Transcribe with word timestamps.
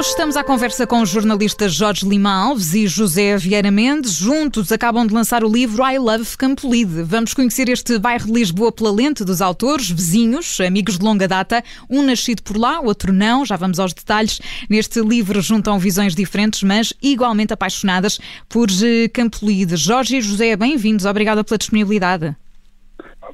Hoje 0.00 0.08
estamos 0.08 0.34
à 0.34 0.42
conversa 0.42 0.86
com 0.86 1.02
os 1.02 1.10
jornalistas 1.10 1.74
Jorge 1.74 2.08
Lima 2.08 2.32
Alves 2.32 2.72
e 2.72 2.86
José 2.86 3.36
Vieira 3.36 3.70
Mendes. 3.70 4.14
Juntos 4.14 4.72
acabam 4.72 5.06
de 5.06 5.12
lançar 5.12 5.44
o 5.44 5.52
livro 5.52 5.84
I 5.84 5.98
Love 5.98 6.38
Campolide. 6.38 7.02
Vamos 7.02 7.34
conhecer 7.34 7.68
este 7.68 7.98
bairro 7.98 8.24
de 8.24 8.32
Lisboa 8.32 8.72
pela 8.72 8.90
lente 8.90 9.26
dos 9.26 9.42
autores, 9.42 9.90
vizinhos, 9.90 10.58
amigos 10.58 10.96
de 10.96 11.04
longa 11.04 11.28
data, 11.28 11.62
um 11.90 12.02
nascido 12.02 12.42
por 12.42 12.56
lá, 12.56 12.80
outro 12.80 13.12
não. 13.12 13.44
Já 13.44 13.56
vamos 13.56 13.78
aos 13.78 13.92
detalhes. 13.92 14.40
Neste 14.70 15.02
livro 15.02 15.42
juntam 15.42 15.78
visões 15.78 16.14
diferentes, 16.14 16.62
mas 16.62 16.94
igualmente 17.02 17.52
apaixonadas 17.52 18.18
por 18.48 18.68
eh, 18.70 19.06
Campolide. 19.08 19.76
Jorge 19.76 20.16
e 20.16 20.22
José, 20.22 20.56
bem-vindos. 20.56 21.04
Obrigada 21.04 21.44
pela 21.44 21.58
disponibilidade. 21.58 22.34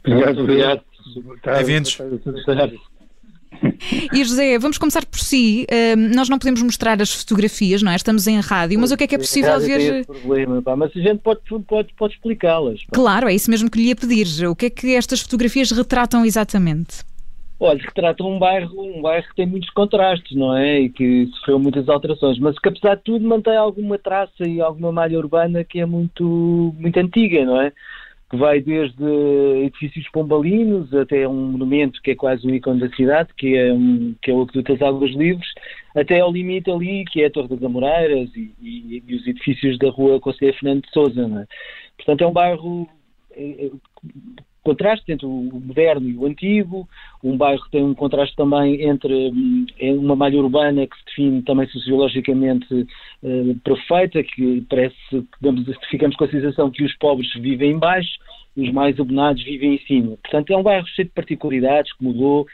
Obrigado, 0.02 0.40
obrigado. 0.40 0.80
Bem-vindos. 1.44 1.96
E 4.12 4.24
José, 4.24 4.58
vamos 4.58 4.78
começar 4.78 5.04
por 5.06 5.18
si. 5.18 5.66
Nós 6.14 6.28
não 6.28 6.38
podemos 6.38 6.62
mostrar 6.62 7.00
as 7.00 7.12
fotografias, 7.12 7.82
não 7.82 7.92
é? 7.92 7.96
Estamos 7.96 8.26
em 8.26 8.40
rádio, 8.40 8.78
mas 8.78 8.90
o 8.92 8.96
que 8.96 9.04
é 9.04 9.06
que 9.06 9.14
é 9.14 9.18
possível 9.18 9.58
ver? 9.60 10.04
Problema, 10.06 10.62
pá, 10.62 10.76
mas 10.76 10.90
a 10.96 11.00
gente 11.00 11.18
pode, 11.18 11.40
pode, 11.66 11.92
pode 11.94 12.14
explicá-las. 12.14 12.80
Claro, 12.92 13.28
é 13.28 13.34
isso 13.34 13.50
mesmo 13.50 13.70
que 13.70 13.78
lhe 13.78 13.88
ia 13.88 13.96
pedir. 13.96 14.26
O 14.46 14.54
que 14.54 14.66
é 14.66 14.70
que 14.70 14.94
estas 14.94 15.20
fotografias 15.20 15.70
retratam 15.70 16.24
exatamente? 16.24 17.04
Olha, 17.58 17.80
retratam 17.82 18.30
um 18.30 18.38
bairro, 18.38 18.78
um 18.78 19.00
bairro 19.00 19.26
que 19.28 19.36
tem 19.36 19.46
muitos 19.46 19.70
contrastes, 19.70 20.36
não 20.36 20.54
é? 20.54 20.80
E 20.80 20.88
que 20.90 21.26
sofreu 21.36 21.58
muitas 21.58 21.88
alterações, 21.88 22.38
mas 22.38 22.58
que 22.58 22.68
apesar 22.68 22.96
de 22.96 23.02
tudo 23.02 23.26
mantém 23.26 23.56
alguma 23.56 23.98
traça 23.98 24.46
e 24.46 24.60
alguma 24.60 24.92
malha 24.92 25.18
urbana 25.18 25.64
que 25.64 25.80
é 25.80 25.86
muito, 25.86 26.74
muito 26.78 27.00
antiga, 27.00 27.46
não 27.46 27.58
é? 27.58 27.72
Que 28.28 28.36
vai 28.36 28.60
desde 28.60 29.04
edifícios 29.64 30.08
pombalinos 30.10 30.92
até 30.94 31.28
um 31.28 31.52
monumento 31.52 32.00
que 32.02 32.10
é 32.10 32.14
quase 32.16 32.46
um 32.46 32.54
ícone 32.54 32.80
da 32.80 32.88
cidade, 32.90 33.28
que 33.36 33.56
é, 33.56 33.68
que 34.20 34.30
é 34.30 34.34
o 34.34 34.42
Aqueduto 34.42 34.72
das 34.72 34.82
Águas 34.82 35.12
Livres, 35.12 35.46
até 35.94 36.20
ao 36.20 36.32
limite 36.32 36.70
ali, 36.70 37.04
que 37.04 37.22
é 37.22 37.26
a 37.26 37.30
Torre 37.30 37.48
das 37.48 37.62
Amoreiras 37.62 38.28
e, 38.34 38.52
e, 38.60 39.02
e 39.06 39.14
os 39.14 39.26
edifícios 39.26 39.78
da 39.78 39.90
rua 39.90 40.20
Conselheiro 40.20 40.58
Fernando 40.58 40.82
de 40.82 40.90
Souza. 40.90 41.22
É? 41.22 41.46
Portanto, 41.96 42.24
é 42.24 42.26
um 42.26 42.32
bairro 42.32 42.88
contraste 44.66 45.12
entre 45.12 45.24
o 45.24 45.30
moderno 45.64 46.08
e 46.08 46.16
o 46.16 46.26
antigo, 46.26 46.88
um 47.22 47.36
bairro 47.36 47.62
que 47.62 47.70
tem 47.70 47.84
um 47.84 47.94
contraste 47.94 48.34
também 48.34 48.82
entre 48.82 49.30
hum, 49.30 49.64
uma 49.80 50.16
malha 50.16 50.38
urbana 50.38 50.84
que 50.88 50.96
se 50.96 51.04
define 51.06 51.42
também 51.42 51.68
sociologicamente 51.68 52.74
uh, 52.74 53.54
perfeita, 53.62 54.24
que 54.24 54.66
parece 54.68 54.96
que 55.10 55.88
ficamos 55.88 56.16
com 56.16 56.24
a 56.24 56.30
sensação 56.30 56.68
que 56.68 56.82
os 56.82 56.96
pobres 56.96 57.32
vivem 57.34 57.72
em 57.72 57.78
baixo 57.78 58.18
e 58.56 58.62
os 58.62 58.72
mais 58.72 58.98
abonados 58.98 59.44
vivem 59.44 59.74
em 59.74 59.78
cima. 59.86 60.16
Portanto, 60.16 60.50
é 60.52 60.56
um 60.56 60.64
bairro 60.64 60.86
cheio 60.88 61.06
de 61.06 61.14
particularidades, 61.14 61.92
que 61.92 62.02
mudou, 62.02 62.44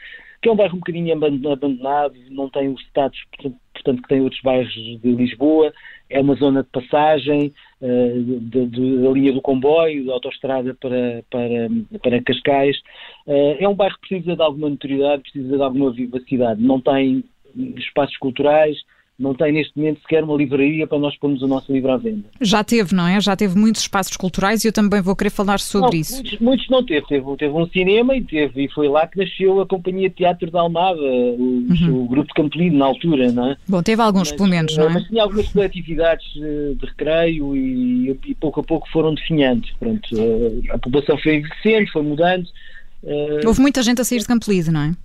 que 0.43 0.49
é 0.49 0.51
um 0.51 0.57
bairro 0.57 0.75
um 0.75 0.79
bocadinho 0.79 1.13
abandonado, 1.13 2.15
não 2.29 2.49
tem 2.49 2.67
os 2.67 2.81
status, 2.81 3.17
portanto, 3.73 4.01
que 4.01 4.07
tem 4.09 4.19
outros 4.19 4.41
bairros 4.41 4.73
de 4.73 4.99
Lisboa, 5.03 5.73
é 6.09 6.19
uma 6.19 6.35
zona 6.35 6.63
de 6.63 6.69
passagem 6.69 7.53
uh, 7.81 8.39
da 8.41 9.11
linha 9.11 9.31
do 9.31 9.41
comboio, 9.41 10.05
da 10.05 10.13
autoestrada 10.13 10.75
para, 10.75 11.23
para, 11.31 11.69
para 12.03 12.21
Cascais. 12.23 12.77
Uh, 13.25 13.55
é 13.57 13.67
um 13.69 13.73
bairro 13.73 13.95
que 14.01 14.09
precisa 14.09 14.35
de 14.35 14.41
alguma 14.41 14.69
notoriedade, 14.69 15.23
precisa 15.23 15.55
de 15.55 15.63
alguma 15.63 15.91
vivacidade. 15.93 16.61
Não 16.61 16.81
tem 16.81 17.23
espaços 17.77 18.17
culturais, 18.17 18.77
não 19.17 19.33
tem 19.33 19.51
neste 19.51 19.77
momento 19.77 20.01
sequer 20.01 20.23
uma 20.23 20.35
livraria 20.35 20.87
para 20.87 20.97
nós 20.97 21.15
pormos 21.17 21.41
o 21.41 21.47
nosso 21.47 21.71
livro 21.71 21.91
à 21.91 21.97
venda. 21.97 22.23
Já 22.41 22.63
teve, 22.63 22.95
não 22.95 23.07
é? 23.07 23.21
Já 23.21 23.35
teve 23.35 23.57
muitos 23.57 23.83
espaços 23.83 24.17
culturais 24.17 24.63
e 24.63 24.67
eu 24.67 24.73
também 24.73 25.01
vou 25.01 25.15
querer 25.15 25.29
falar 25.29 25.59
sobre 25.59 25.91
não, 25.91 26.01
isso. 26.01 26.15
Muitos, 26.15 26.39
muitos, 26.39 26.69
não 26.69 26.83
teve. 26.83 27.05
teve. 27.07 27.23
Teve 27.37 27.53
um 27.53 27.67
cinema 27.67 28.15
e, 28.15 28.23
teve, 28.23 28.65
e 28.65 28.71
foi 28.71 28.87
lá 28.87 29.05
que 29.07 29.17
nasceu 29.17 29.61
a 29.61 29.67
Companhia 29.67 30.09
de 30.09 30.15
Teatro 30.15 30.49
da 30.49 30.61
Almada, 30.61 30.99
o, 30.99 31.65
uhum. 31.69 32.03
o 32.03 32.07
Grupo 32.07 32.27
de 32.27 32.33
Campolino 32.33 32.77
na 32.77 32.85
altura, 32.85 33.31
não 33.31 33.51
é? 33.51 33.57
Bom, 33.67 33.83
teve 33.83 34.01
alguns, 34.01 34.29
mas, 34.29 34.37
pelo 34.37 34.49
menos, 34.49 34.75
não 34.77 34.85
é? 34.85 34.93
Mas 34.93 35.03
tinha 35.07 35.23
algumas 35.23 35.47
coletividades 35.49 36.25
eh, 36.37 36.73
de 36.75 36.85
recreio 36.85 37.55
e, 37.55 38.19
e 38.25 38.35
pouco 38.35 38.59
a 38.61 38.63
pouco 38.63 38.89
foram 38.91 39.13
definhando. 39.13 39.67
Pronto, 39.79 40.07
a 40.71 40.77
população 40.79 41.17
foi 41.19 41.35
envelhecendo, 41.35 41.91
foi 41.91 42.01
mudando. 42.01 42.47
Eh, 43.03 43.41
Houve 43.45 43.61
muita 43.61 43.83
gente 43.83 44.01
a 44.01 44.03
sair 44.03 44.19
de 44.19 44.27
Campolide, 44.27 44.71
não 44.71 44.81
é? 44.81 44.95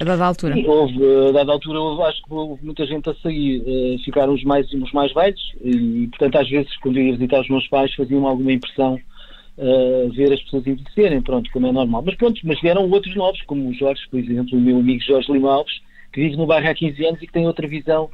A 0.00 0.04
dada 0.04 0.24
altura? 0.24 0.54
Houve, 0.66 1.28
a 1.28 1.32
dada 1.32 1.52
altura 1.52 1.80
houve, 1.80 2.02
acho 2.02 2.22
que 2.22 2.32
houve 2.32 2.64
muita 2.64 2.86
gente 2.86 3.08
a 3.10 3.14
sair, 3.16 3.60
uh, 3.60 3.98
ficaram 4.04 4.32
os 4.32 4.42
mais, 4.42 4.70
os 4.72 4.92
mais 4.92 5.12
velhos 5.12 5.40
e, 5.62 6.08
portanto, 6.08 6.36
às 6.38 6.48
vezes, 6.48 6.76
quando 6.78 6.98
ia 6.98 7.12
visitar 7.12 7.40
os 7.40 7.48
meus 7.48 7.68
pais, 7.68 7.94
faziam 7.94 8.26
alguma 8.26 8.52
impressão 8.52 8.98
uh, 9.58 10.10
ver 10.12 10.32
as 10.32 10.42
pessoas 10.42 10.66
envelhecerem, 10.66 11.20
pronto, 11.20 11.50
como 11.52 11.66
é 11.66 11.72
normal. 11.72 12.02
Mas 12.06 12.14
pronto, 12.16 12.40
mas 12.44 12.60
vieram 12.60 12.88
outros 12.90 13.14
novos, 13.14 13.42
como 13.42 13.68
o 13.68 13.74
Jorge, 13.74 14.02
por 14.10 14.18
exemplo, 14.18 14.56
o 14.56 14.60
meu 14.60 14.78
amigo 14.78 15.02
Jorge 15.02 15.30
Lima 15.30 15.52
Alves, 15.52 15.80
que 16.12 16.22
vive 16.22 16.36
no 16.36 16.46
bairro 16.46 16.70
há 16.70 16.74
15 16.74 17.06
anos 17.06 17.22
e 17.22 17.26
que 17.26 17.32
tem 17.32 17.46
outra 17.46 17.68
visão 17.68 18.08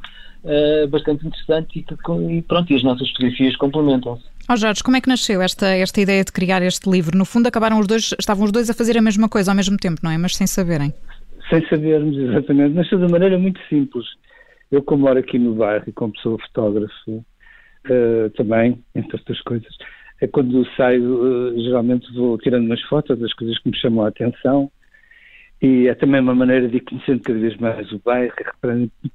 uh, 0.44 0.88
bastante 0.88 1.26
interessante 1.26 1.78
e, 1.78 1.82
que, 1.82 1.94
e 2.30 2.42
pronto, 2.42 2.72
e 2.72 2.76
as 2.76 2.82
nossas 2.82 3.08
fotografias 3.10 3.56
complementam-se. 3.56 4.24
Ó 4.48 4.54
oh 4.54 4.56
Jorge, 4.56 4.82
como 4.82 4.96
é 4.96 5.00
que 5.00 5.08
nasceu 5.08 5.42
esta, 5.42 5.68
esta 5.68 6.00
ideia 6.00 6.24
de 6.24 6.32
criar 6.32 6.62
este 6.62 6.88
livro? 6.90 7.16
No 7.16 7.24
fundo, 7.24 7.46
acabaram 7.46 7.78
os 7.78 7.86
dois, 7.86 8.14
estavam 8.18 8.44
os 8.44 8.52
dois 8.52 8.70
a 8.70 8.74
fazer 8.74 8.96
a 8.96 9.02
mesma 9.02 9.28
coisa 9.28 9.50
ao 9.50 9.54
mesmo 9.54 9.76
tempo, 9.76 10.00
não 10.02 10.10
é? 10.10 10.16
Mas 10.16 10.36
sem 10.36 10.46
saberem 10.46 10.92
sem 11.50 11.66
sabermos 11.68 12.16
exatamente, 12.16 12.74
mas 12.74 12.88
de 12.88 12.96
maneira 12.96 13.38
muito 13.38 13.60
simples. 13.68 14.04
Eu, 14.70 14.82
como 14.82 15.02
moro 15.02 15.18
aqui 15.18 15.38
no 15.38 15.54
bairro 15.54 15.84
e 15.86 15.92
como 15.92 16.16
sou 16.18 16.38
fotógrafo 16.38 17.10
uh, 17.10 18.30
também, 18.36 18.82
entre 18.94 19.16
outras 19.16 19.40
coisas, 19.42 19.74
é 20.20 20.26
quando 20.26 20.66
saio, 20.76 21.02
uh, 21.02 21.60
geralmente 21.60 22.12
vou 22.14 22.36
tirando 22.38 22.66
umas 22.66 22.82
fotos 22.82 23.18
das 23.18 23.32
coisas 23.32 23.58
que 23.58 23.70
me 23.70 23.76
chamam 23.76 24.04
a 24.04 24.08
atenção 24.08 24.70
e 25.60 25.88
é 25.88 25.94
também 25.94 26.20
uma 26.20 26.34
maneira 26.34 26.68
de 26.68 26.76
ir 26.76 26.80
conhecendo 26.80 27.20
cada 27.20 27.38
vez 27.38 27.56
mais 27.56 27.90
o 27.90 27.98
bairro. 27.98 28.32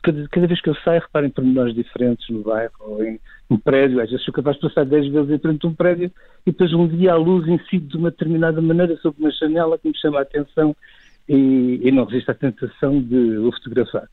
Cada, 0.01 0.27
cada, 0.27 0.47
vez 0.47 0.59
que 0.59 0.69
eu 0.69 0.75
saio, 0.83 1.01
reparem 1.01 1.29
pormenores 1.29 1.73
diferentes 1.73 2.27
no 2.29 2.41
bairro 2.41 2.73
ou 2.81 3.03
em 3.03 3.17
um 3.50 3.57
prédio. 3.57 4.01
Às 4.01 4.09
vezes 4.09 4.25
sou 4.25 4.33
capaz 4.33 4.57
de 4.57 4.63
passar 4.63 4.85
10 4.85 5.07
vezes 5.07 5.29
em 5.29 5.39
frente 5.39 5.65
a 5.65 5.69
um 5.69 5.73
prédio 5.73 6.11
e 6.45 6.51
depois 6.51 6.73
um 6.73 6.88
dia 6.88 7.13
a 7.13 7.15
luz 7.15 7.47
incide 7.47 7.88
de 7.88 7.97
uma 7.97 8.11
determinada 8.11 8.61
maneira 8.61 8.97
sobre 8.97 9.21
uma 9.21 9.31
janela 9.31 9.77
que 9.77 9.88
me 9.88 9.97
chama 9.97 10.19
a 10.19 10.23
atenção 10.23 10.75
e, 11.28 11.79
e 11.84 11.91
não 11.91 12.06
resisto 12.06 12.31
à 12.31 12.34
tentação 12.34 13.01
de 13.01 13.38
o 13.38 13.51
fotografar. 13.51 14.07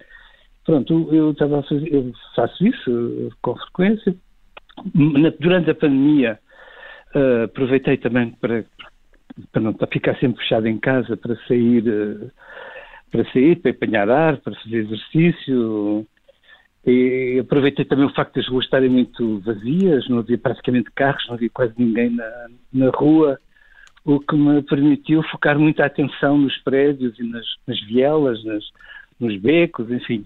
Pronto, 0.65 1.09
eu 1.13 1.33
estava 1.33 1.63
fazer, 1.63 1.93
eu 1.93 2.13
faço 2.37 2.67
isso 2.67 3.31
com 3.43 3.57
frequência. 3.57 4.15
Durante 5.41 5.71
a 5.71 5.75
pandemia, 5.75 6.39
uh, 7.15 7.45
aproveitei 7.45 7.97
também 7.97 8.31
para, 8.33 8.65
para 9.53 9.63
não 9.63 9.73
para 9.73 9.87
ficar 9.89 10.17
sempre 10.19 10.43
fechado 10.43 10.67
em 10.67 10.79
casa, 10.79 11.17
para 11.17 11.37
sair, 11.47 11.83
uh, 11.89 12.31
para 13.11 13.25
sair, 13.33 13.57
para 13.57 13.71
apanhar 13.73 14.09
ar, 14.11 14.37
para 14.39 14.55
fazer 14.55 14.85
exercício. 14.85 16.07
E 16.87 17.39
aproveitei 17.41 17.85
também 17.85 18.07
o 18.07 18.15
facto 18.15 18.37
das 18.37 18.49
ruas 18.49 18.65
estarem 18.65 18.89
muito 18.89 19.41
vazias, 19.41 20.09
não 20.09 20.19
havia 20.19 20.39
praticamente 20.39 20.91
carros, 20.93 21.27
não 21.27 21.35
havia 21.35 21.51
quase 21.51 21.75
ninguém 21.77 22.11
na, 22.11 22.47
na 22.73 22.91
rua 22.91 23.39
o 24.05 24.19
que 24.21 24.35
me 24.35 24.63
permitiu 24.63 25.23
focar 25.25 25.59
muita 25.59 25.85
atenção 25.85 26.39
nos 26.39 26.57
prédios 26.59 27.19
e 27.19 27.23
nas, 27.23 27.47
nas 27.67 27.81
vielas, 27.83 28.43
nas, 28.45 28.65
nos 29.19 29.37
becos, 29.41 29.91
enfim, 29.91 30.25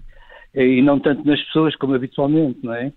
e 0.53 0.81
não 0.81 0.99
tanto 0.99 1.25
nas 1.27 1.41
pessoas 1.43 1.75
como 1.75 1.93
habitualmente, 1.93 2.59
não 2.63 2.73
é? 2.73 2.91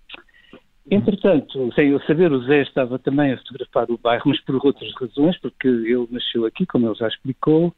Entretanto, 0.89 1.71
sem 1.73 1.89
eu 1.89 1.99
saber, 2.01 2.31
o 2.31 2.41
Zé 2.43 2.61
estava 2.61 2.97
também 2.97 3.31
a 3.31 3.37
fotografar 3.37 3.91
o 3.91 3.97
bairro, 3.97 4.23
mas 4.25 4.41
por 4.41 4.55
outras 4.65 4.91
razões, 4.95 5.37
porque 5.39 5.67
ele 5.67 6.07
nasceu 6.09 6.45
aqui, 6.45 6.65
como 6.65 6.87
ele 6.87 6.95
já 6.95 7.07
explicou, 7.07 7.75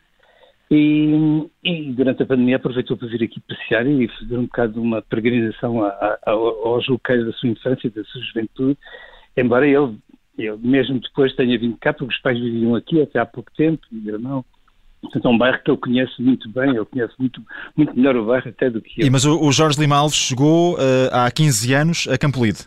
e, 0.70 1.50
e 1.62 1.92
durante 1.92 2.24
a 2.24 2.26
pandemia 2.26 2.56
aproveitou 2.56 2.96
para 2.96 3.10
vir 3.10 3.24
aqui 3.24 3.42
passear 3.42 3.86
e 3.86 4.08
fazer 4.08 4.38
um 4.38 4.44
bocado 4.44 4.82
uma 4.82 5.02
peregrinação 5.02 5.82
aos 6.26 6.88
locais 6.88 7.26
da 7.26 7.34
sua 7.34 7.50
infância 7.50 7.90
da 7.90 8.04
sua 8.06 8.22
juventude, 8.22 8.78
embora 9.36 9.68
ele 9.68 9.98
eu 10.38 10.58
mesmo 10.58 11.00
depois 11.00 11.36
tenha 11.36 11.58
vindo 11.58 11.78
cá, 11.78 11.94
porque 11.94 12.14
os 12.14 12.22
pais 12.22 12.40
viviam 12.40 12.76
aqui 12.76 13.02
até 13.02 13.20
há 13.20 13.26
pouco 13.26 13.52
tempo, 13.56 13.82
e 13.92 14.08
eu 14.08 14.20
não. 14.20 14.44
Portanto, 15.02 15.28
é 15.28 15.30
um 15.30 15.38
bairro 15.38 15.60
que 15.64 15.72
eu 15.72 15.78
conheço 15.78 16.22
muito 16.22 16.48
bem, 16.50 16.76
eu 16.76 16.86
conheço 16.86 17.16
muito, 17.18 17.42
muito 17.76 17.96
melhor 17.96 18.16
o 18.16 18.26
bairro 18.26 18.50
até 18.50 18.70
do 18.70 18.82
que 18.82 19.02
eu. 19.02 19.08
E, 19.08 19.10
mas 19.10 19.26
o, 19.26 19.40
o 19.42 19.52
Jorge 19.52 19.80
Lima 19.80 19.96
Alves 19.96 20.16
chegou 20.16 20.76
uh, 20.76 21.10
há 21.12 21.32
15 21.32 21.74
anos 21.74 22.08
a 22.08 22.18
Campolide. 22.18 22.60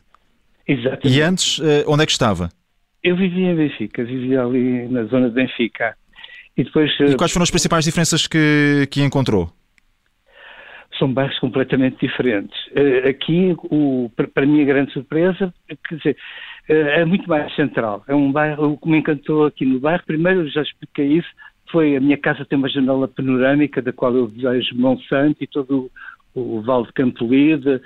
Exatamente. 0.66 1.08
E 1.08 1.22
antes, 1.22 1.58
uh, 1.58 1.84
onde 1.86 2.02
é 2.02 2.06
que 2.06 2.12
estava? 2.12 2.48
Eu 3.02 3.16
vivia 3.16 3.52
em 3.52 3.56
Benfica, 3.56 4.02
vivia 4.04 4.42
ali 4.42 4.88
na 4.88 5.04
zona 5.04 5.28
de 5.28 5.34
Benfica. 5.34 5.96
E, 6.56 6.64
depois, 6.64 6.90
uh, 7.00 7.04
e 7.04 7.16
quais 7.16 7.32
foram 7.32 7.44
as 7.44 7.50
principais 7.50 7.84
diferenças 7.84 8.26
que, 8.26 8.88
que 8.90 9.00
encontrou? 9.02 9.50
São 10.98 11.12
bairros 11.12 11.38
completamente 11.38 11.98
diferentes. 12.00 12.56
aqui, 13.08 13.54
o, 13.64 14.10
para 14.16 14.44
a 14.44 14.46
minha 14.46 14.64
grande 14.64 14.92
surpresa, 14.92 15.52
quer 15.88 15.96
dizer, 15.96 16.10
eh, 16.10 16.16
é 16.68 17.04
muito 17.04 17.28
mais 17.28 17.54
central. 17.54 18.02
É 18.06 18.14
um 18.14 18.32
bairro, 18.32 18.72
o 18.72 18.78
que 18.78 18.88
me 18.88 18.98
encantou 18.98 19.46
aqui 19.46 19.64
no 19.64 19.80
bairro, 19.80 20.02
primeiro 20.06 20.48
já 20.48 20.62
expliquei 20.62 21.18
isso, 21.18 21.28
foi 21.70 21.96
a 21.96 22.00
minha 22.00 22.16
casa 22.16 22.44
tem 22.44 22.58
uma 22.58 22.68
janela 22.68 23.08
panorâmica 23.08 23.82
da 23.82 23.92
qual 23.92 24.14
eu 24.14 24.26
vejo 24.26 24.76
Monsanto 24.76 25.42
e 25.42 25.46
todo 25.46 25.90
o, 26.34 26.58
o 26.58 26.62
Vale 26.62 26.86
de 26.86 26.92
Campolide 26.92 27.80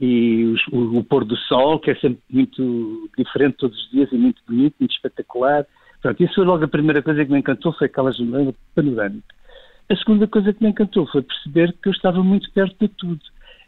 e 0.00 0.44
os, 0.44 0.66
o, 0.68 0.98
o, 0.98 1.04
pôr 1.04 1.24
do 1.24 1.36
sol, 1.36 1.78
que 1.78 1.90
é 1.90 1.94
sempre 1.96 2.20
muito 2.30 3.10
diferente 3.16 3.56
todos 3.58 3.78
os 3.78 3.90
dias 3.90 4.10
e 4.12 4.16
muito 4.16 4.42
bonito, 4.46 4.76
muito 4.78 4.92
espetacular. 4.92 5.66
Pronto, 6.00 6.22
isso 6.22 6.34
foi 6.34 6.44
logo 6.44 6.64
a 6.64 6.68
primeira 6.68 7.02
coisa 7.02 7.24
que 7.24 7.30
me 7.30 7.38
encantou, 7.38 7.72
foi 7.72 7.86
aquela 7.86 8.12
janela 8.12 8.54
panorâmica. 8.74 9.34
A 9.88 9.96
segunda 9.96 10.26
coisa 10.26 10.52
que 10.52 10.62
me 10.62 10.70
encantou 10.70 11.06
foi 11.06 11.22
perceber 11.22 11.74
que 11.82 11.88
eu 11.88 11.92
estava 11.92 12.22
muito 12.22 12.50
perto 12.52 12.76
de 12.80 12.88
tudo. 12.88 13.20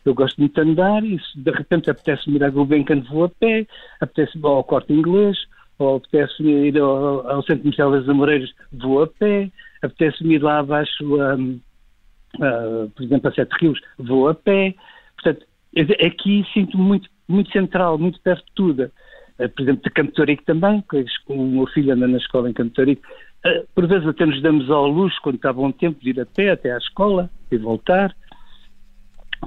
Eu 0.05 0.15
gosto 0.15 0.39
muito 0.39 0.55
de 0.55 0.71
andar 0.71 1.03
e 1.05 1.19
de 1.35 1.51
repente 1.51 1.91
apetece-me 1.91 2.37
ir 2.37 2.45
à 2.45 2.51
Gulbenkian, 2.51 3.01
vou 3.11 3.25
a 3.25 3.29
pé, 3.29 3.67
apetece-me 4.01 4.45
ao 4.47 4.63
Corte 4.63 4.93
Inglês, 4.93 5.37
ou 5.79 5.97
apetece-me 5.97 6.69
ir 6.69 6.79
ao, 6.79 7.29
ao 7.29 7.43
Centro 7.43 7.63
Comercial 7.63 7.91
das 7.91 8.09
Amoreiras, 8.09 8.51
vou 8.73 9.03
a 9.03 9.07
pé, 9.07 9.51
apetece-me 9.83 10.35
ir 10.35 10.43
lá 10.43 10.59
abaixo, 10.59 11.05
um, 11.05 11.61
uh, 12.37 12.91
por 12.91 13.03
exemplo, 13.03 13.29
a 13.29 13.33
Sete 13.33 13.53
Rios, 13.61 13.81
vou 13.99 14.29
a 14.29 14.35
pé. 14.35 14.75
Portanto, 15.17 15.47
aqui 16.05 16.45
sinto-me 16.53 16.83
muito, 16.83 17.09
muito 17.29 17.51
central, 17.51 17.99
muito 17.99 18.21
perto 18.21 18.45
de 18.45 18.53
tudo. 18.55 18.91
Uh, 19.39 19.49
por 19.49 19.63
exemplo, 19.63 19.83
de 19.83 19.91
Campo 19.91 20.13
Torico 20.13 20.45
também, 20.45 20.83
que 20.89 21.05
o 21.29 21.47
meu 21.47 21.67
filho 21.67 21.93
anda 21.93 22.07
na 22.07 22.19
escola 22.19 22.49
em 22.49 22.53
Campo 22.53 22.75
Torico. 22.75 23.03
Uh, 23.45 23.67
por 23.75 23.87
vezes 23.87 24.07
até 24.07 24.25
nos 24.25 24.41
damos 24.43 24.71
ao 24.71 24.87
luxo, 24.87 25.19
quando 25.23 25.37
está 25.37 25.53
bom 25.53 25.71
tempo, 25.73 26.01
de 26.01 26.11
ir 26.11 26.21
a 26.21 26.27
pé 26.27 26.51
até 26.51 26.73
à 26.73 26.79
escola 26.79 27.31
e 27.51 27.57
voltar. 27.57 28.15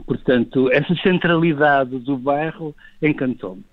Portanto, 0.05 0.71
essa 0.71 0.93
centralidade 0.95 1.97
do 1.99 2.17
bairro 2.17 2.75
encantou-me. 3.01 3.63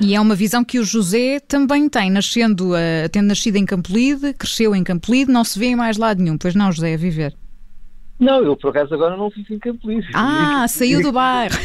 E 0.00 0.14
é 0.14 0.20
uma 0.20 0.34
visão 0.34 0.64
que 0.64 0.78
o 0.78 0.84
José 0.84 1.40
também 1.40 1.88
tem, 1.88 2.08
nascendo, 2.08 2.72
uh, 2.72 3.08
tendo 3.10 3.26
nascido 3.26 3.56
em 3.56 3.66
Campolide, 3.66 4.32
cresceu 4.32 4.74
em 4.74 4.84
Campolide, 4.84 5.32
não 5.32 5.42
se 5.42 5.58
vê 5.58 5.66
em 5.66 5.76
mais 5.76 5.96
lado 5.96 6.22
nenhum. 6.22 6.38
Pois 6.38 6.54
não, 6.54 6.70
José, 6.70 6.94
a 6.94 6.96
viver. 6.96 7.34
Não, 8.18 8.42
eu 8.42 8.56
por 8.56 8.70
acaso 8.70 8.94
agora 8.94 9.16
não 9.16 9.28
vivo 9.28 9.54
em 9.54 9.58
Campolide. 9.58 10.08
Ah, 10.14 10.66
saiu 10.70 11.02
do 11.02 11.10
bairro. 11.10 11.56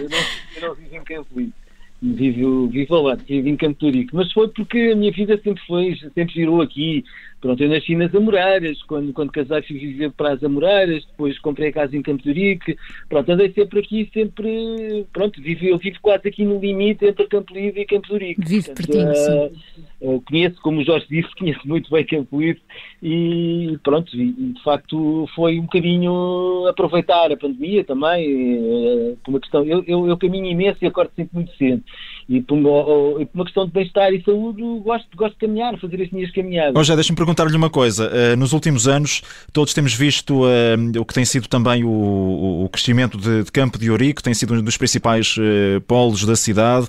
eu, 0.00 0.08
não, 0.08 0.18
eu 0.56 0.68
não 0.68 0.74
vivo 0.74 0.96
em 0.96 1.04
Campolide 1.04 1.52
vivo, 2.00 2.68
vivo 2.68 3.00
lá, 3.02 3.14
vivo 3.14 3.48
em 3.48 3.56
Campo 3.56 3.78
Turico, 3.78 4.16
mas 4.16 4.32
foi 4.32 4.48
porque 4.48 4.90
a 4.92 4.96
minha 4.96 5.12
vida 5.12 5.40
sempre 5.42 5.62
foi, 5.66 5.96
sempre 6.14 6.34
girou 6.34 6.60
aqui. 6.60 7.04
Pronto, 7.46 7.62
eu 7.62 7.68
nasci 7.68 7.94
nas 7.94 8.12
Amoreiras, 8.12 8.82
quando, 8.82 9.12
quando 9.12 9.30
casei 9.30 9.62
fui 9.62 9.78
viver 9.78 10.10
para 10.10 10.32
as 10.32 10.42
Amoreiras, 10.42 11.04
depois 11.04 11.38
comprei 11.38 11.68
a 11.68 11.72
casa 11.72 11.96
em 11.96 12.02
Campo 12.02 12.24
Turico, 12.24 12.72
pronto, 13.08 13.30
andei 13.30 13.52
sempre 13.52 13.78
aqui, 13.78 14.10
sempre, 14.12 15.06
pronto, 15.12 15.40
vivo, 15.40 15.64
eu 15.64 15.78
vivo 15.78 15.96
quase 16.02 16.26
aqui 16.26 16.44
no 16.44 16.58
limite 16.58 17.06
entre 17.06 17.24
Campo 17.28 17.54
Livre 17.54 17.82
e 17.82 17.86
Campo 17.86 18.08
Turico. 18.08 18.42
Vive 18.44 18.74
pertinho, 18.74 19.12
uh, 19.12 19.52
uh, 20.00 20.20
conheço, 20.22 20.60
como 20.60 20.80
o 20.80 20.84
Jorge 20.84 21.06
disse, 21.08 21.28
conheço 21.38 21.60
muito 21.68 21.88
bem 21.88 22.04
Campo 22.04 22.40
Livre 22.40 22.60
e 23.00 23.78
pronto, 23.84 24.16
e, 24.16 24.32
de 24.32 24.62
facto 24.64 25.28
foi 25.36 25.60
um 25.60 25.66
bocadinho 25.66 26.66
aproveitar 26.66 27.30
a 27.30 27.36
pandemia 27.36 27.84
também, 27.84 28.58
uh, 28.58 29.16
por 29.22 29.30
uma 29.30 29.40
questão, 29.40 29.64
eu, 29.64 29.84
eu, 29.86 30.08
eu 30.08 30.16
caminho 30.16 30.46
imenso 30.46 30.78
e 30.82 30.86
acordo 30.88 31.12
sempre 31.14 31.32
muito 31.32 31.56
cedo 31.56 31.84
e 32.28 32.40
por 32.40 32.58
uma, 32.58 32.84
por 32.84 33.28
uma 33.34 33.44
questão 33.44 33.66
de 33.66 33.72
bem-estar 33.72 34.12
e 34.12 34.22
saúde 34.22 34.60
gosto, 34.82 35.06
gosto 35.16 35.34
de 35.34 35.46
caminhar, 35.46 35.78
fazer 35.78 36.02
as 36.02 36.10
minhas 36.10 36.30
caminhadas. 36.32 36.74
Oh, 36.74 36.82
já 36.82 36.96
deixa-me 36.96 37.16
perguntar-lhe 37.16 37.56
uma 37.56 37.70
coisa. 37.70 38.10
Uh, 38.10 38.36
nos 38.36 38.52
últimos 38.52 38.88
anos, 38.88 39.22
todos 39.52 39.72
temos 39.72 39.94
visto 39.94 40.44
uh, 40.44 41.00
o 41.00 41.04
que 41.04 41.14
tem 41.14 41.24
sido 41.24 41.46
também 41.46 41.84
o, 41.84 42.64
o 42.64 42.68
crescimento 42.68 43.16
de, 43.16 43.44
de, 43.44 43.52
Campo 43.52 43.78
de 43.78 43.90
Ourique, 43.90 44.22
tem 44.22 44.34
sido 44.34 44.54
um 44.54 44.62
dos 44.62 44.76
principais 44.76 45.36
uh, 45.36 45.80
polos 45.82 46.24
da 46.24 46.34
cidade. 46.34 46.88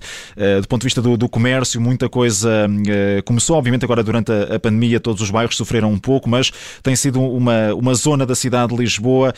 do 0.61 0.67
ponto 0.67 0.81
de 0.81 0.85
vista 0.85 1.01
do, 1.01 1.15
do 1.15 1.29
comércio, 1.29 1.79
muita 1.79 2.09
coisa 2.09 2.67
começou. 3.25 3.57
Obviamente, 3.57 3.85
agora 3.85 4.03
durante 4.03 4.31
a, 4.31 4.55
a, 4.55 4.59
pandemia, 4.59 4.99
todos 4.99 5.21
os 5.21 5.29
bairros 5.29 5.55
sofreram 5.55 5.91
um 5.91 5.99
pouco, 5.99 6.29
mas 6.29 6.51
tem 6.81 6.95
sido 6.95 7.21
uma, 7.21 7.73
uma 7.73 7.93
zona 7.93 8.25
da 8.25 8.35
cidade 8.35 8.73
de 8.73 8.81
Lisboa, 8.81 9.33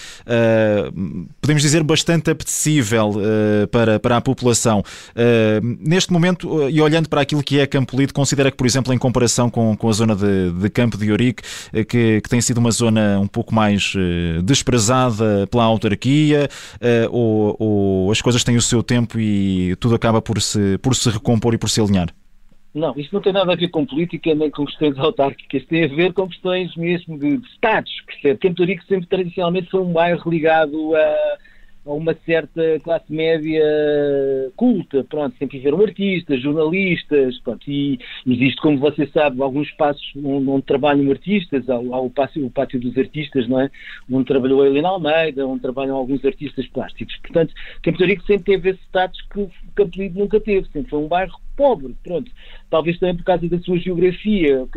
podemos 1.41 1.61
dizer, 1.61 1.83
bastante 1.83 2.31
apetecível 2.31 3.13
para, 3.71 3.99
para 3.99 4.17
a 4.17 4.21
população 4.21 4.83
neste 5.89 6.13
momento, 6.13 6.62
eh, 6.62 6.69
e 6.69 6.81
olhando 6.81 7.09
para 7.09 7.21
aquilo 7.21 7.41
que 7.41 7.59
é 7.59 7.65
Campolide, 7.65 8.13
considera 8.13 8.51
que, 8.51 8.57
por 8.57 8.68
exemplo, 8.68 8.94
em 8.94 8.97
comparação 8.97 9.50
com, 9.50 9.75
com 9.75 9.89
a 9.89 9.91
zona 9.91 10.15
de, 10.15 10.51
de 10.51 10.69
Campo 10.69 10.95
de 10.95 11.09
Ourique, 11.09 11.41
eh, 11.74 11.83
que, 11.83 12.21
que, 12.21 12.30
tem 12.30 12.39
sido 12.41 12.59
uma 12.59 12.69
zona 12.69 13.19
um 13.19 13.27
pouco 13.27 13.56
mais 13.56 13.95
uh, 13.95 14.44
desprezada 14.44 15.47
pela 15.47 15.63
autarquia, 15.63 16.47
ou, 17.09 17.56
ou, 17.59 18.12
as 18.12 18.21
coisas 18.21 18.44
têm 18.44 18.56
o 18.56 18.62
seu 18.62 18.83
tempo 18.83 19.19
e 19.19 19.75
tudo 19.77 19.95
acaba 19.95 20.21
por 20.21 20.39
se, 20.39 20.77
por 20.77 20.95
se 20.95 21.09
recompor 21.09 21.56
e 21.56 21.57
por 21.57 21.69
se 21.69 21.81
alinhar? 21.81 22.13
Não, 22.74 22.94
isto 22.95 23.12
não 23.13 23.21
tem 23.21 23.33
nada 23.33 23.51
a 23.51 23.56
ver 23.56 23.69
com 23.69 23.83
política 23.83 24.35
nem 24.35 24.51
com 24.51 24.65
questões 24.65 24.97
autárquicas, 25.00 25.65
tem 25.65 25.85
a 25.85 25.88
ver 25.88 26.13
com 26.13 26.27
questões 26.27 26.75
mesmo 26.75 27.18
de, 27.18 27.38
de 27.38 27.47
Estados. 27.47 27.92
Campo 28.39 28.56
de 28.56 28.62
Ourique 28.62 28.85
sempre 28.88 29.07
tradicionalmente 29.07 29.71
foi 29.71 29.81
um 29.81 29.92
bairro 29.92 30.30
ligado 30.30 30.95
a 30.95 31.38
a 31.89 31.94
uma 31.94 32.15
certa 32.24 32.80
classe 32.83 33.12
média 33.12 33.63
culta, 34.56 35.03
pronto, 35.03 35.36
sempre 35.38 35.57
viveram 35.57 35.81
artistas, 35.81 36.39
jornalistas, 36.39 37.39
pronto, 37.39 37.69
e 37.69 38.00
existe, 38.27 38.62
como 38.62 38.77
você 38.77 39.07
sabe, 39.07 39.41
alguns 39.41 39.68
espaços 39.68 40.03
onde, 40.15 40.50
onde 40.50 40.65
trabalham 40.65 41.09
artistas, 41.09 41.68
há, 41.68 41.75
há 41.75 42.00
o, 42.00 42.09
pátio, 42.09 42.45
o, 42.45 42.51
pátio, 42.51 42.80
dos 42.80 42.95
artistas, 42.95 43.47
não 43.47 43.59
é? 43.59 43.71
Onde 44.12 44.25
trabalhou 44.25 44.62
a 44.62 44.68
Helena 44.68 44.89
Almeida, 44.89 45.47
onde 45.47 45.62
trabalham 45.62 45.95
alguns 45.95 46.24
artistas 46.24 46.68
plásticos. 46.68 47.15
Portanto, 47.24 47.53
Campo 47.81 48.03
Rico 48.03 48.24
sempre 48.24 48.44
teve 48.44 48.69
esse 48.69 48.81
status 48.83 49.19
que 49.33 49.47
Campo 49.75 49.97
Rico 49.97 50.19
nunca 50.19 50.39
teve, 50.39 50.68
sempre 50.71 50.92
foi 50.92 51.00
um 51.00 51.07
bairro 51.07 51.39
pobre, 51.57 51.95
pronto. 52.03 52.31
Talvez 52.69 53.00
também 53.00 53.18
por 53.18 53.24
causa 53.24 53.50
da 53.50 53.59
sua 53.59 53.80
geografia. 53.80 54.68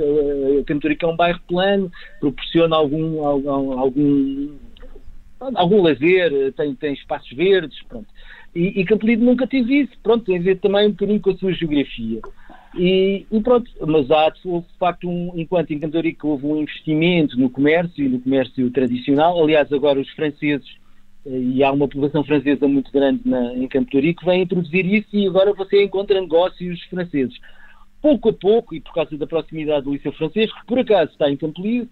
Campo 0.66 0.88
Rico 0.88 1.04
é 1.04 1.08
um 1.08 1.16
bairro 1.16 1.40
plano, 1.46 1.92
proporciona 2.20 2.74
algum, 2.74 3.24
algum, 3.24 3.78
algum 3.78 4.48
algum 5.54 5.82
lazer, 5.82 6.52
tem, 6.54 6.74
tem 6.74 6.92
espaços 6.94 7.30
verdes, 7.36 7.82
pronto. 7.88 8.06
E, 8.54 8.80
e 8.80 8.84
Campolide 8.84 9.22
nunca 9.22 9.46
teve 9.46 9.82
isso, 9.82 9.92
pronto, 10.02 10.24
tem 10.24 10.38
a 10.38 10.42
ver 10.42 10.58
também 10.58 10.86
um 10.86 10.90
bocadinho 10.90 11.20
com 11.20 11.30
a 11.30 11.36
sua 11.36 11.52
geografia. 11.52 12.20
E, 12.74 13.26
e 13.30 13.40
pronto, 13.40 13.70
mas 13.86 14.10
há 14.10 14.30
de 14.30 14.64
facto, 14.78 15.08
um, 15.08 15.32
enquanto 15.36 15.72
em 15.72 15.78
Cantarico 15.78 16.28
houve 16.28 16.46
um 16.46 16.56
investimento 16.56 17.38
no 17.38 17.50
comércio 17.50 18.04
e 18.04 18.08
no 18.08 18.20
comércio 18.20 18.70
tradicional, 18.70 19.42
aliás 19.42 19.70
agora 19.72 20.00
os 20.00 20.08
franceses, 20.10 20.66
eh, 21.26 21.38
e 21.38 21.62
há 21.62 21.70
uma 21.70 21.86
população 21.86 22.24
francesa 22.24 22.66
muito 22.66 22.90
grande 22.90 23.20
na, 23.26 23.54
em 23.54 23.68
Campo 23.68 23.90
Torico, 23.90 24.24
vêm 24.24 24.42
introduzir 24.42 24.86
isso 24.86 25.08
e 25.12 25.26
agora 25.26 25.52
você 25.52 25.82
encontra 25.82 26.20
negócios 26.20 26.82
franceses. 26.84 27.36
Pouco 28.00 28.30
a 28.30 28.32
pouco, 28.32 28.74
e 28.74 28.80
por 28.80 28.94
causa 28.94 29.16
da 29.16 29.26
proximidade 29.26 29.84
do 29.84 29.92
Liceu 29.92 30.12
Francês, 30.12 30.52
que 30.52 30.66
por 30.66 30.78
acaso 30.78 31.12
está 31.12 31.30
em 31.30 31.36
Campo 31.36 31.60
Livre, 31.62 31.88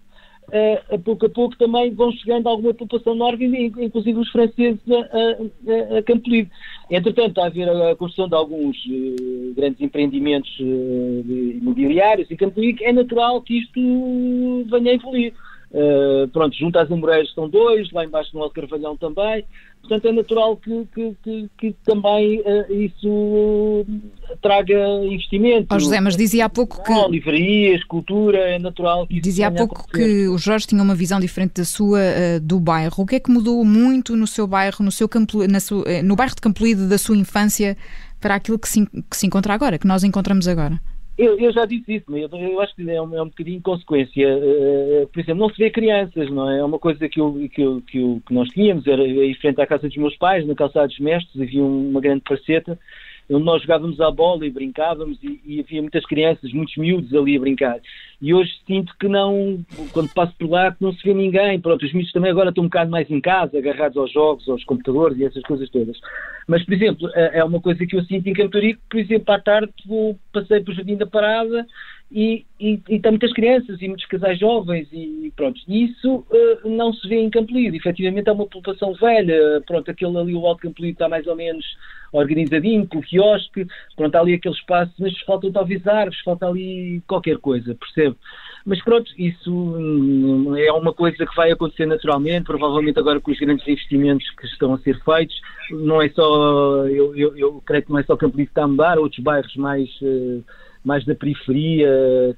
a 0.91 0.97
pouco 0.97 1.25
a 1.25 1.29
pouco 1.29 1.57
também 1.57 1.93
vão 1.93 2.11
chegando 2.11 2.47
alguma 2.47 2.73
população 2.73 3.15
nórdica, 3.15 3.45
inclusive 3.81 4.19
os 4.19 4.29
franceses 4.29 4.79
a, 4.89 5.95
a, 5.95 5.97
a 5.99 6.03
Campo 6.03 6.29
Livre. 6.29 6.51
Entretanto, 6.89 7.29
está 7.29 7.43
a 7.43 7.47
haver 7.47 7.69
a 7.69 7.95
construção 7.95 8.27
de 8.27 8.35
alguns 8.35 8.77
uh, 8.85 9.53
grandes 9.55 9.79
empreendimentos 9.79 10.51
uh, 10.59 11.23
imobiliários 11.61 12.29
em 12.29 12.35
Campo 12.35 12.59
Livre, 12.59 12.83
é 12.83 12.91
natural 12.91 13.41
que 13.41 13.59
isto 13.59 14.65
venha 14.69 14.91
a 14.91 14.95
evoluir. 14.95 15.33
Uh, 15.73 16.27
pronto, 16.27 16.53
junto 16.57 16.77
às 16.77 16.91
Amoreiras 16.91 17.29
estão 17.29 17.47
dois, 17.47 17.89
lá 17.93 18.03
embaixo 18.03 18.31
no 18.33 18.43
Alto 18.43 18.53
Carvalhão 18.53 18.97
também. 18.97 19.45
Portanto, 19.79 20.05
é 20.05 20.11
natural 20.11 20.57
que, 20.57 20.85
que, 20.93 21.15
que, 21.23 21.49
que 21.57 21.75
também 21.85 22.41
uh, 22.41 22.73
isso 22.73 23.85
traga 24.41 24.75
investimento. 25.05 25.73
Oh, 25.73 25.79
José, 25.79 26.01
mas 26.01 26.17
dizia 26.17 26.45
há 26.45 26.49
pouco 26.49 26.83
que. 26.83 26.93
livrarias, 27.09 27.83
cultura, 27.85 28.37
é 28.37 28.59
natural 28.59 29.07
que 29.07 29.21
Dizia 29.21 29.47
há 29.47 29.51
pouco 29.51 29.87
que 29.87 30.27
o 30.27 30.37
Jorge 30.37 30.67
tinha 30.67 30.83
uma 30.83 30.93
visão 30.93 31.21
diferente 31.21 31.53
da 31.53 31.65
sua 31.65 31.99
uh, 31.99 32.39
do 32.41 32.59
bairro. 32.59 33.03
O 33.03 33.05
que 33.05 33.15
é 33.15 33.19
que 33.19 33.31
mudou 33.31 33.63
muito 33.63 34.13
no 34.15 34.27
seu 34.27 34.45
bairro, 34.45 34.83
no, 34.83 34.91
seu 34.91 35.07
campo, 35.07 35.47
na 35.47 35.61
sua, 35.61 35.85
no 36.03 36.17
bairro 36.17 36.35
de 36.35 36.41
Campolide 36.41 36.87
da 36.87 36.97
sua 36.97 37.15
infância 37.15 37.77
para 38.19 38.35
aquilo 38.35 38.59
que 38.59 38.67
se, 38.67 38.85
que 38.85 39.15
se 39.17 39.25
encontra 39.25 39.53
agora, 39.53 39.79
que 39.79 39.87
nós 39.87 40.03
encontramos 40.03 40.49
agora? 40.49 40.79
Eu, 41.21 41.37
eu, 41.37 41.53
já 41.53 41.67
disse 41.67 41.97
isso, 41.97 42.05
mas 42.07 42.21
eu, 42.31 42.59
acho 42.61 42.75
que 42.75 42.89
é 42.89 42.99
um, 42.99 43.15
é 43.15 43.21
um 43.21 43.27
bocadinho 43.27 43.61
consequência. 43.61 44.27
Uh, 44.27 45.07
por 45.07 45.19
exemplo, 45.19 45.39
não 45.39 45.49
se 45.49 45.57
vê 45.57 45.69
crianças, 45.69 46.31
não 46.31 46.49
é? 46.49 46.57
É 46.57 46.63
uma 46.63 46.79
coisa 46.79 47.07
que, 47.07 47.21
eu, 47.21 47.47
que, 47.53 47.61
eu, 47.61 47.81
que, 47.81 47.99
eu, 47.99 48.21
que 48.25 48.33
nós 48.33 48.49
tínhamos, 48.49 48.87
era 48.87 49.07
em 49.07 49.33
frente 49.35 49.61
à 49.61 49.67
casa 49.67 49.87
dos 49.87 49.97
meus 49.97 50.17
pais, 50.17 50.47
na 50.47 50.55
calçada 50.55 50.87
dos 50.87 50.97
mestres, 50.97 51.39
havia 51.39 51.63
uma 51.63 52.01
grande 52.01 52.21
parceta 52.21 52.79
onde 53.31 53.45
nós 53.45 53.61
jogávamos 53.61 53.99
à 54.01 54.11
bola 54.11 54.45
e 54.45 54.51
brincávamos 54.51 55.17
e, 55.23 55.39
e, 55.45 55.59
havia 55.59 55.81
muitas 55.81 56.05
crianças, 56.05 56.51
muitos 56.51 56.75
miúdos 56.77 57.13
ali 57.13 57.37
a 57.37 57.39
brincar. 57.39 57.79
E 58.21 58.33
hoje 58.33 58.51
sinto 58.67 58.93
que 58.99 59.07
não, 59.07 59.63
quando 59.93 60.13
passo 60.13 60.33
por 60.37 60.49
lá, 60.49 60.71
que 60.71 60.83
não 60.83 60.93
se 60.93 61.03
vê 61.03 61.13
ninguém. 61.13 61.59
Pronto, 61.59 61.85
os 61.85 61.93
miúdos 61.93 62.11
também 62.11 62.31
agora 62.31 62.49
estão 62.49 62.63
um 62.63 62.67
bocado 62.67 62.91
mais 62.91 63.09
em 63.09 63.21
casa, 63.21 63.57
agarrados 63.57 63.97
aos 63.97 64.11
jogos, 64.11 64.47
aos 64.49 64.63
computadores 64.63 65.17
e 65.17 65.25
essas 65.25 65.43
coisas 65.43 65.69
todas. 65.69 65.97
Mas, 66.47 66.63
por 66.65 66.73
exemplo, 66.73 67.09
é, 67.15 67.39
é 67.39 67.43
uma 67.43 67.61
coisa 67.61 67.85
que 67.85 67.95
eu 67.95 68.03
sinto 68.03 68.27
em 68.27 68.33
Cantorico, 68.33 68.81
por 68.89 68.99
exemplo, 68.99 69.33
à 69.33 69.39
tarde 69.39 69.71
vou, 69.85 70.17
passei 70.33 70.61
para 70.61 70.71
o 70.71 70.75
Jardim 70.75 70.97
da 70.97 71.07
Parada 71.07 71.65
e, 72.11 72.45
e, 72.59 72.81
e, 72.89 73.01
muitas 73.09 73.31
crianças 73.31 73.81
e 73.81 73.87
muitos 73.87 74.05
casais 74.05 74.37
jovens 74.37 74.87
e 74.91 75.31
pronto. 75.33 75.59
E 75.65 75.85
isso 75.85 76.25
uh, 76.29 76.69
não 76.69 76.93
se 76.93 77.07
vê 77.07 77.15
em 77.15 77.29
Campolido. 77.29 77.75
Efetivamente 77.75 78.27
é 78.27 78.33
uma 78.33 78.45
população 78.45 78.93
velha. 78.93 79.61
Pronto, 79.65 79.89
aquele 79.89 80.17
ali, 80.17 80.35
o 80.35 80.45
Alto 80.45 80.63
Campolido 80.63 80.93
está 80.93 81.07
mais 81.07 81.25
ou 81.25 81.37
menos 81.37 81.65
organizadinho, 82.11 82.85
com 82.85 82.97
o 82.97 83.01
quiosque. 83.01 83.65
Pronto, 83.95 84.13
há 84.13 84.19
ali 84.19 84.33
aquele 84.33 84.53
espaço, 84.53 84.91
mas 84.99 85.17
faltam 85.21 85.53
talvez 85.53 85.87
árvores, 85.87 86.19
falta 86.19 86.47
ali 86.47 87.01
qualquer 87.07 87.37
coisa, 87.37 87.73
percebe? 87.75 88.17
Mas 88.65 88.83
pronto, 88.83 89.09
isso 89.17 89.51
hum, 89.51 90.53
é 90.57 90.71
uma 90.73 90.93
coisa 90.93 91.25
que 91.25 91.35
vai 91.35 91.51
acontecer 91.51 91.85
naturalmente, 91.85 92.43
provavelmente 92.43 92.99
agora 92.99 93.21
com 93.21 93.31
os 93.31 93.39
grandes 93.39 93.65
investimentos 93.65 94.29
que 94.31 94.45
estão 94.47 94.73
a 94.73 94.79
ser 94.79 95.01
feitos. 95.03 95.39
Não 95.71 96.01
é 96.01 96.09
só, 96.09 96.85
eu, 96.87 97.15
eu, 97.15 97.37
eu 97.37 97.63
creio 97.65 97.83
que 97.83 97.91
não 97.91 97.99
é 97.99 98.03
só 98.03 98.17
Campolido 98.17 98.47
que 98.47 98.51
está 98.51 98.63
a 98.63 98.67
mudar, 98.67 98.99
outros 98.99 99.23
bairros 99.23 99.55
mais... 99.55 99.89
Uh, 100.01 100.43
mais 100.83 101.05
da 101.05 101.15
periferia 101.15 101.89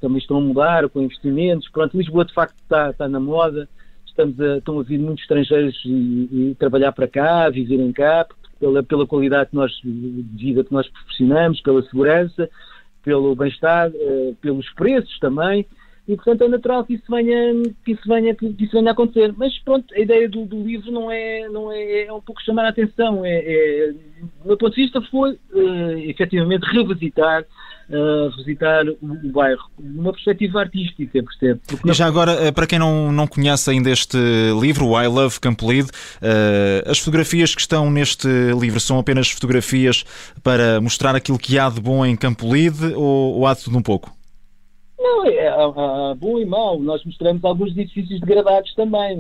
também 0.02 0.18
estão 0.18 0.38
a 0.38 0.42
mudar 0.42 0.90
com 0.90 1.02
investimentos. 1.02 1.70
Pronto, 1.70 1.98
Lisboa 1.98 2.26
de 2.26 2.34
facto 2.34 2.56
está, 2.62 2.90
está 2.90 3.08
na 3.08 3.20
moda, 3.20 3.68
estamos 4.06 4.40
a, 4.40 4.58
estão 4.58 4.80
a 4.80 4.84
vir 4.84 5.00
muitos 5.00 5.24
estrangeiros 5.24 5.82
e, 5.86 6.52
e 6.52 6.56
trabalhar 6.60 6.92
para 6.92 7.08
cá, 7.08 7.50
viverem 7.50 7.92
cá, 7.92 8.28
pela, 8.60 8.84
pela 8.84 9.08
qualidade 9.08 9.50
que 9.50 9.56
nós, 9.56 9.72
de 9.84 10.26
vida 10.36 10.64
que 10.64 10.74
nós 10.74 10.88
proporcionamos, 10.88 11.62
pela 11.62 11.82
segurança, 11.84 12.50
pelo 13.04 13.36
bem-estar, 13.36 13.90
uh, 13.90 14.36
pelos 14.42 14.70
preços 14.74 15.18
também 15.20 15.66
e 16.08 16.16
portanto 16.16 16.44
é 16.44 16.48
natural 16.50 16.84
que 16.84 16.96
isso 16.96 17.06
venha, 17.10 17.54
que 17.86 17.94
isso 17.94 18.02
venha, 18.06 18.36
que 18.36 18.46
isso 18.60 18.74
venha 18.74 18.90
a 18.90 18.92
acontecer. 18.92 19.34
Mas 19.38 19.58
pronto, 19.60 19.94
a 19.94 20.00
ideia 20.00 20.28
do, 20.28 20.46
do 20.46 20.62
livro 20.62 20.92
não 20.92 21.10
é, 21.10 21.48
não 21.48 21.72
é, 21.72 22.06
é 22.06 22.14
um 22.14 22.22
pouco 22.22 22.42
chamar 22.42 22.66
a 22.66 22.70
atenção. 22.70 23.24
É, 23.24 23.32
é, 23.32 23.92
do 23.92 24.48
meu 24.48 24.58
ponto 24.58 24.76
de 24.76 24.82
vista 24.82 25.02
foi 25.04 25.32
uh, 25.32 25.98
efetivamente 26.00 26.64
revisitar 26.64 27.46
uh, 27.94 28.36
visitar 28.38 28.86
o, 28.88 28.98
o 29.02 29.32
bairro, 29.32 29.70
numa 29.80 30.12
perspectiva 30.12 30.62
artística, 30.62 31.24
percebe? 31.24 31.62
Porque 31.68 31.90
e 31.90 31.94
já 31.94 32.08
agora, 32.08 32.32
eh, 32.34 32.52
para 32.52 32.66
quem 32.68 32.80
não, 32.80 33.12
não 33.12 33.28
conhece 33.28 33.70
ainda 33.70 33.90
este 33.90 34.18
livro, 34.60 34.88
o 34.88 35.02
I 35.02 35.08
Love 35.08 35.40
Campolide, 35.40 35.90
uh, 35.90 36.90
as 36.90 37.00
fotografias 37.00 37.54
que 37.54 37.62
estão 37.62 37.90
neste 37.92 38.28
livro 38.60 38.80
são 38.80 39.00
apenas 39.00 39.30
fotografias 39.30 40.04
para 40.42 40.82
mostrar 40.82 41.16
aquilo 41.16 41.38
que 41.38 41.58
há 41.60 41.70
de 41.70 41.80
bom 41.80 42.06
em 42.06 42.16
Campolide 42.16 42.94
ou, 42.96 43.40
ou 43.40 43.48
há 43.48 43.54
de 43.54 43.64
tudo 43.64 43.78
um 43.78 43.82
pouco? 43.82 44.12
Não, 45.04 45.26
é, 45.26 45.50
há, 45.50 46.16
bom 46.16 46.40
e 46.40 46.46
mau. 46.46 46.80
Nós 46.80 47.04
mostramos 47.04 47.44
alguns 47.44 47.76
edifícios 47.78 48.22
degradados 48.22 48.74
também. 48.74 49.20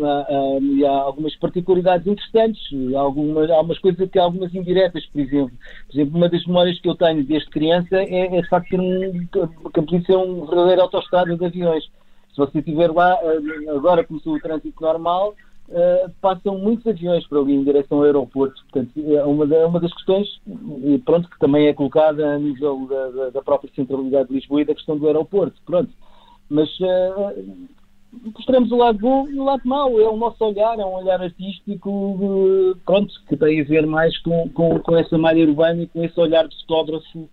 E 0.62 0.86
há 0.86 0.90
algumas 0.90 1.36
particularidades 1.36 2.08
interessantes. 2.08 2.62
Há 2.96 3.00
algumas, 3.02 3.52
há 3.52 3.82
coisas 3.82 4.10
que 4.10 4.18
algumas 4.18 4.56
indiretas, 4.56 5.06
por 5.08 5.20
exemplo. 5.20 5.52
Por 5.88 5.94
exemplo, 5.94 6.18
uma 6.18 6.30
das 6.30 6.46
memórias 6.46 6.80
que 6.80 6.88
eu 6.88 6.96
tenho 6.96 7.25
desde 7.25 7.50
criança 7.50 7.98
é, 7.98 8.38
é 8.38 8.42
de 8.42 8.48
facto 8.48 8.70
ser 8.70 8.80
um, 8.80 9.28
Campolide 9.74 10.06
ser 10.06 10.16
um 10.16 10.46
verdadeiro 10.46 10.84
autoestrada 10.84 11.36
de 11.36 11.46
aviões. 11.46 11.84
Se 11.84 12.38
você 12.38 12.60
estiver 12.60 12.90
lá, 12.90 13.20
agora 13.75 14.06
começou 14.06 14.36
o 14.36 14.40
trânsito 14.40 14.82
normal, 14.82 15.36
Uh, 15.70 16.12
passam 16.22 16.58
muitos 16.58 16.86
aviões 16.86 17.25
para 17.25 17.39
ali 17.39 17.53
em 17.53 17.63
direção 17.63 18.00
ao 18.00 18.03
aeroporto. 18.03 18.62
Portanto, 18.70 18.91
é 18.96 19.24
uma, 19.24 19.48
da, 19.48 19.65
uma 19.67 19.79
das 19.79 19.93
questões, 19.93 20.27
e 20.84 20.98
pronto, 21.00 21.29
que 21.29 21.39
também 21.39 21.67
é 21.67 21.74
colocada 21.74 22.36
a 22.36 22.38
nível 22.38 22.86
da, 22.88 23.10
da, 23.10 23.29
da, 23.29 23.41
própria 23.41 23.72
centralidade 23.74 24.27
de 24.27 24.36
Lisboa 24.36 24.62
e 24.62 24.65
da 24.65 24.75
questão 24.75 24.98
do 24.98 25.08
aeroporto. 25.08 25.60
Pronto. 25.65 25.89
Mas 26.50 26.70
uh, 26.79 27.67
mostramos 28.36 28.72
o 28.72 28.77
lado 28.77 29.00
bom 29.00 29.27
e 29.29 29.39
o 29.39 29.43
lado 29.43 29.62
mau. 29.65 30.00
É 30.00 30.08
o 30.08 30.17
nosso 30.17 30.43
olhar, 30.43 30.77
é 30.77 30.86
um 30.86 30.96
olhar 30.96 31.22
artístico, 31.22 31.89
uh, 31.89 32.75
pronto, 32.86 33.13
que 33.27 33.38
tem 33.38 33.62
a 33.62 33.63
ver 33.63 33.88
mais 33.88 34.17
com, 34.20 34.50
com, 34.50 34.79
com 34.79 34.96
essa 34.98 35.17
malha 35.17 35.48
urbana 35.48 35.84
e 35.84 35.88
com 35.88 36.03
esse 36.03 36.20
olhar 36.20 36.48
de 36.48 36.55
fotógrafo 36.62 37.29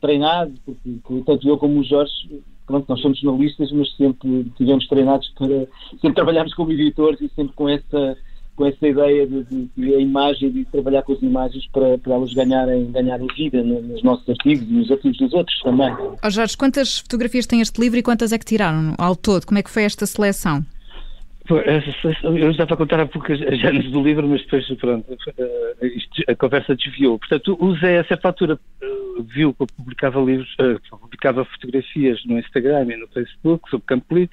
treinado, 0.00 0.52
porque 0.64 1.22
tanto 1.24 1.48
eu 1.48 1.56
como 1.56 1.80
o 1.80 1.84
Jorge 1.84 2.42
pronto, 2.66 2.86
nós 2.88 3.00
somos 3.00 3.18
jornalistas, 3.18 3.70
mas 3.72 3.94
sempre 3.96 4.50
tivemos 4.56 4.86
treinados 4.88 5.28
para. 5.38 5.66
Sempre 5.92 6.14
trabalhámos 6.14 6.54
como 6.54 6.72
editores 6.72 7.20
e 7.20 7.28
sempre 7.34 7.54
com 7.54 7.68
essa, 7.68 8.16
com 8.56 8.66
essa 8.66 8.86
ideia 8.86 9.26
de, 9.26 9.44
de, 9.44 9.68
de 9.76 9.94
a 9.94 9.98
imagem, 9.98 10.50
de 10.50 10.64
trabalhar 10.66 11.02
com 11.02 11.12
as 11.12 11.22
imagens 11.22 11.66
para, 11.72 11.98
para 11.98 12.14
elas 12.14 12.32
ganharem, 12.32 12.90
ganharem 12.90 13.26
vida 13.36 13.62
nos 13.62 14.02
nossos 14.02 14.28
artigos 14.28 14.68
e 14.68 14.72
nos 14.72 14.90
artigos 14.90 15.18
dos 15.18 15.32
outros 15.32 15.58
também. 15.60 15.94
Oh 16.24 16.30
Jorge, 16.30 16.56
quantas 16.56 16.98
fotografias 17.00 17.46
tem 17.46 17.60
este 17.60 17.80
livro 17.80 17.98
e 17.98 18.02
quantas 18.02 18.32
é 18.32 18.38
que 18.38 18.44
tiraram 18.44 18.94
ao 18.98 19.16
todo? 19.16 19.46
Como 19.46 19.58
é 19.58 19.62
que 19.62 19.70
foi 19.70 19.84
esta 19.84 20.06
seleção? 20.06 20.64
Eu 22.22 22.50
estava 22.50 22.74
a 22.74 22.76
contar 22.76 23.00
há 23.00 23.06
pouco 23.06 23.32
as 23.32 23.40
anos 23.40 23.90
do 23.90 24.02
livro, 24.02 24.26
mas 24.28 24.42
depois, 24.42 24.66
pronto, 24.78 25.16
a 26.28 26.34
conversa 26.34 26.76
desviou. 26.76 27.18
Portanto, 27.18 27.56
o 27.60 27.74
Zé, 27.76 27.98
a 27.98 28.04
certa 28.04 28.28
altura, 28.28 28.58
eh, 28.80 28.86
viu 29.22 29.52
que 29.52 29.62
eu 29.62 29.66
publicava 29.66 30.20
livros, 30.20 30.54
uh, 30.60 30.98
publicava 30.98 31.44
fotografias 31.44 32.24
no 32.24 32.38
Instagram 32.38 32.86
e 32.92 32.96
no 32.96 33.08
Facebook 33.08 33.68
sobre 33.70 33.86
Campo 33.86 34.14
Lido, 34.14 34.32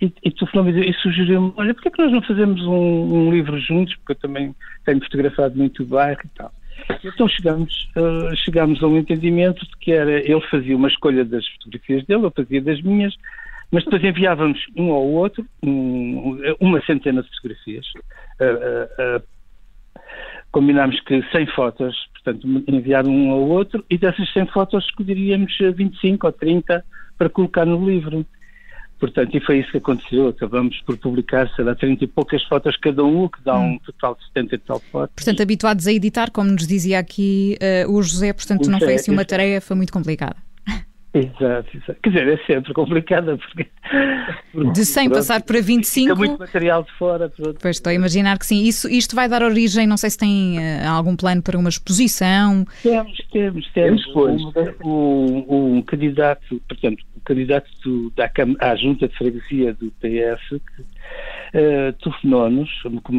e, 0.00 0.12
e 0.24 0.30
telefonou-me 0.30 0.88
e 0.88 0.94
sugeriu-me, 0.94 1.52
olha, 1.56 1.74
porquê 1.74 1.88
é 1.88 1.90
que 1.92 2.02
nós 2.02 2.12
não 2.12 2.22
fazemos 2.22 2.60
um, 2.62 2.72
um, 2.72 3.30
livro 3.30 3.58
juntos, 3.60 3.94
porque 3.96 4.12
eu 4.12 4.16
também 4.16 4.54
tenho 4.84 5.00
fotografado 5.00 5.56
muito 5.56 5.82
o 5.82 5.86
bairro 5.86 6.20
e 6.24 6.28
tal. 6.36 6.52
Então 7.04 7.28
chegámos, 7.28 7.88
uh, 7.96 8.34
chegámos 8.36 8.82
a 8.82 8.86
um 8.86 8.96
entendimento 8.96 9.64
de 9.66 9.76
que 9.78 9.92
era, 9.92 10.18
ele 10.18 10.40
fazia 10.50 10.74
uma 10.74 10.88
escolha 10.88 11.24
das 11.24 11.46
fotografias 11.46 12.04
dele, 12.06 12.24
eu 12.24 12.30
fazia 12.30 12.62
das 12.62 12.80
minhas, 12.80 13.14
mas 13.70 13.84
depois 13.84 14.02
enviávamos 14.02 14.58
um 14.76 14.90
ao 14.90 15.06
outro, 15.06 15.46
um, 15.62 16.38
uma 16.60 16.80
centena 16.84 17.22
de 17.22 17.28
fotografias, 17.28 17.86
uh, 18.40 19.18
uh, 19.18 19.22
combinámos 20.50 20.98
que 21.00 21.22
100 21.30 21.46
fotos, 21.54 21.96
portanto, 22.12 22.46
enviar 22.66 23.06
um 23.06 23.30
ao 23.30 23.40
outro, 23.40 23.84
e 23.88 23.96
dessas 23.96 24.32
100 24.32 24.46
fotos 24.46 24.84
escolheríamos 24.86 25.56
25 25.76 26.26
ou 26.26 26.32
30 26.32 26.84
para 27.16 27.28
colocar 27.28 27.64
no 27.64 27.88
livro. 27.88 28.26
Portanto, 28.98 29.34
e 29.34 29.40
foi 29.40 29.60
isso 29.60 29.70
que 29.70 29.78
aconteceu. 29.78 30.28
Acabamos 30.28 30.78
por 30.82 30.98
publicar, 30.98 31.48
sei 31.54 31.64
lá, 31.64 31.74
30 31.74 32.04
e 32.04 32.06
poucas 32.06 32.42
fotos 32.44 32.76
cada 32.76 33.02
um, 33.02 33.28
que 33.28 33.42
dá 33.42 33.56
um 33.58 33.72
hum. 33.72 33.78
total 33.78 34.14
de 34.14 34.26
70 34.26 34.54
e 34.54 34.58
tal 34.58 34.80
fotos. 34.80 35.14
Portanto, 35.14 35.42
habituados 35.42 35.86
a 35.86 35.92
editar, 35.92 36.30
como 36.30 36.50
nos 36.50 36.66
dizia 36.66 36.98
aqui 36.98 37.56
uh, 37.86 37.90
o 37.90 38.02
José, 38.02 38.32
portanto, 38.32 38.68
não 38.68 38.78
foi 38.78 38.94
assim 38.94 39.10
uma 39.10 39.24
tarefa 39.24 39.74
muito 39.74 39.92
complicada. 39.92 40.36
Exato, 41.12 41.76
exato. 41.76 41.96
Quer 42.02 42.10
dizer, 42.10 42.28
é 42.28 42.36
sempre 42.46 42.72
complicada 42.72 43.36
porque. 43.36 43.66
De 44.72 44.84
100 44.84 45.08
pronto, 45.08 45.18
passar 45.18 45.42
para 45.42 45.60
25. 45.60 46.08
Fica 46.08 46.14
muito 46.14 46.38
material 46.38 46.84
de 46.84 46.92
fora. 46.92 47.28
Pronto. 47.28 47.58
Pois 47.60 47.76
estou 47.76 47.90
a 47.90 47.94
imaginar 47.94 48.38
que 48.38 48.46
sim. 48.46 48.62
Isso, 48.62 48.88
isto 48.88 49.16
vai 49.16 49.28
dar 49.28 49.42
origem, 49.42 49.88
não 49.88 49.96
sei 49.96 50.10
se 50.10 50.18
tem 50.18 50.58
uh, 50.58 50.88
algum 50.88 51.16
plano 51.16 51.42
para 51.42 51.58
uma 51.58 51.68
exposição. 51.68 52.64
Temos, 52.82 53.18
temos, 53.32 53.72
temos. 53.72 54.06
Pois. 54.12 54.40
Um, 54.84 55.44
um, 55.48 55.82
candidato, 55.82 56.62
portanto, 56.68 57.02
o 57.16 57.18
um 57.18 57.20
candidato 57.24 57.68
do, 57.82 58.10
da, 58.10 58.30
à 58.60 58.76
junta 58.76 59.08
de 59.08 59.18
freguesia 59.18 59.74
do 59.74 59.90
PS 60.00 60.48
que 60.48 60.82
uh, 60.82 61.92
telefonou-nos 62.00 62.70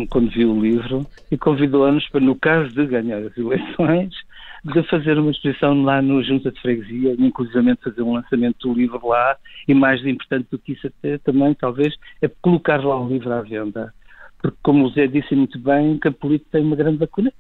quando 0.10 0.32
viu 0.32 0.54
o 0.54 0.62
livro 0.62 1.06
e 1.30 1.38
convidou-nos 1.38 2.08
para, 2.08 2.22
no 2.22 2.36
caso 2.36 2.70
de 2.70 2.86
ganhar 2.86 3.18
as 3.18 3.38
eleições, 3.38 4.14
de 4.64 4.84
fazer 4.84 5.18
uma 5.18 5.32
exposição 5.32 5.82
lá 5.84 6.02
no 6.02 6.24
Junta 6.24 6.52
de 6.52 6.62
Freguesia, 6.62 7.16
inclusive 7.18 7.76
fazer 7.84 8.02
um 8.04 8.14
lançamento 8.14 8.68
do 8.68 8.74
livro 8.74 9.08
lá, 9.08 9.36
e 9.68 9.74
mais 9.74 10.06
importante 10.06 10.48
do 10.52 10.60
que 10.60 10.74
isso 10.74 10.88
até 10.88 11.18
também, 11.18 11.54
talvez, 11.54 11.96
é 12.22 12.28
colocar 12.28 12.84
lá 12.84 13.00
o 13.00 13.08
livro 13.08 13.32
à 13.34 13.42
venda. 13.42 13.94
Porque, 14.42 14.58
como 14.64 14.86
o 14.86 14.90
Zé 14.92 15.08
disse 15.08 15.36
muito 15.36 15.58
bem, 15.60 15.98
Campolito 15.98 16.46
tem 16.52 16.64
uma 16.64 16.76
grande 16.76 17.00
lacuna, 17.00 17.32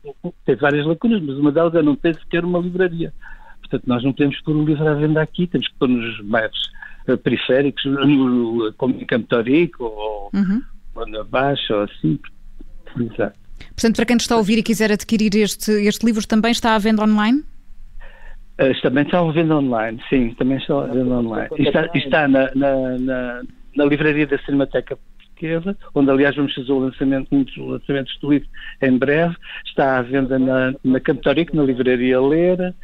tem 0.45 0.55
várias 0.55 0.85
lacunas, 0.85 1.21
mas 1.21 1.37
uma 1.37 1.51
delas 1.51 1.73
é 1.75 1.81
não 1.81 1.95
ter 1.95 2.15
sequer 2.15 2.43
uma 2.43 2.59
livraria. 2.59 3.13
Portanto, 3.59 3.83
nós 3.87 4.03
não 4.03 4.13
podemos 4.13 4.39
pôr 4.41 4.55
o 4.55 4.65
livro 4.65 4.87
à 4.87 4.93
venda 4.93 5.21
aqui, 5.21 5.47
temos 5.47 5.67
que 5.67 5.75
pôr 5.75 5.89
nos 5.89 6.19
bairros 6.21 6.71
uh, 7.07 7.17
periféricos, 7.17 7.85
no, 7.85 8.73
como 8.77 8.95
em 8.95 9.05
Campo 9.05 9.27
Torico, 9.27 9.83
ou, 9.83 10.29
uhum. 10.33 10.61
ou 10.95 11.07
na 11.07 11.23
Baixa, 11.23 11.75
ou 11.75 11.83
assim. 11.83 12.19
Exato. 12.99 13.40
Portanto, 13.81 13.95
para 13.95 14.05
quem 14.05 14.17
está 14.17 14.35
a 14.35 14.38
ouvir 14.38 14.59
e 14.59 14.63
quiser 14.63 14.91
adquirir 14.91 15.35
este, 15.38 15.71
este 15.71 16.05
livro, 16.05 16.27
também 16.27 16.51
está 16.51 16.75
à 16.75 16.77
venda 16.77 17.03
online? 17.03 17.39
Uh, 18.61 18.79
também 18.83 19.03
está 19.03 19.17
à 19.17 19.31
venda 19.31 19.57
online, 19.57 20.00
sim, 20.07 20.35
também 20.35 20.59
está 20.59 20.83
à 20.83 20.85
venda 20.85 21.15
online. 21.15 21.50
Está, 21.57 21.89
está 21.95 22.27
na, 22.27 22.51
na, 22.53 23.00
na, 23.00 23.41
na 23.75 23.85
livraria 23.85 24.27
da 24.27 24.38
Cinemateca 24.38 25.00
Portuguesa, 25.17 25.75
onde 25.95 26.11
aliás 26.11 26.35
vamos 26.35 26.53
fazer 26.53 26.71
o 26.71 26.77
lançamento, 26.77 27.27
um 27.31 27.41
dos 27.41 27.57
lançamentos 27.57 28.15
do 28.19 28.31
livro 28.31 28.47
em 28.83 28.95
breve. 29.00 29.35
Está 29.65 29.97
à 29.97 30.01
venda 30.03 30.38
na, 30.38 30.75
na 30.83 31.00
Campetorico, 31.00 31.55
na 31.55 31.63
livraria 31.63 32.21
Leira. 32.21 32.75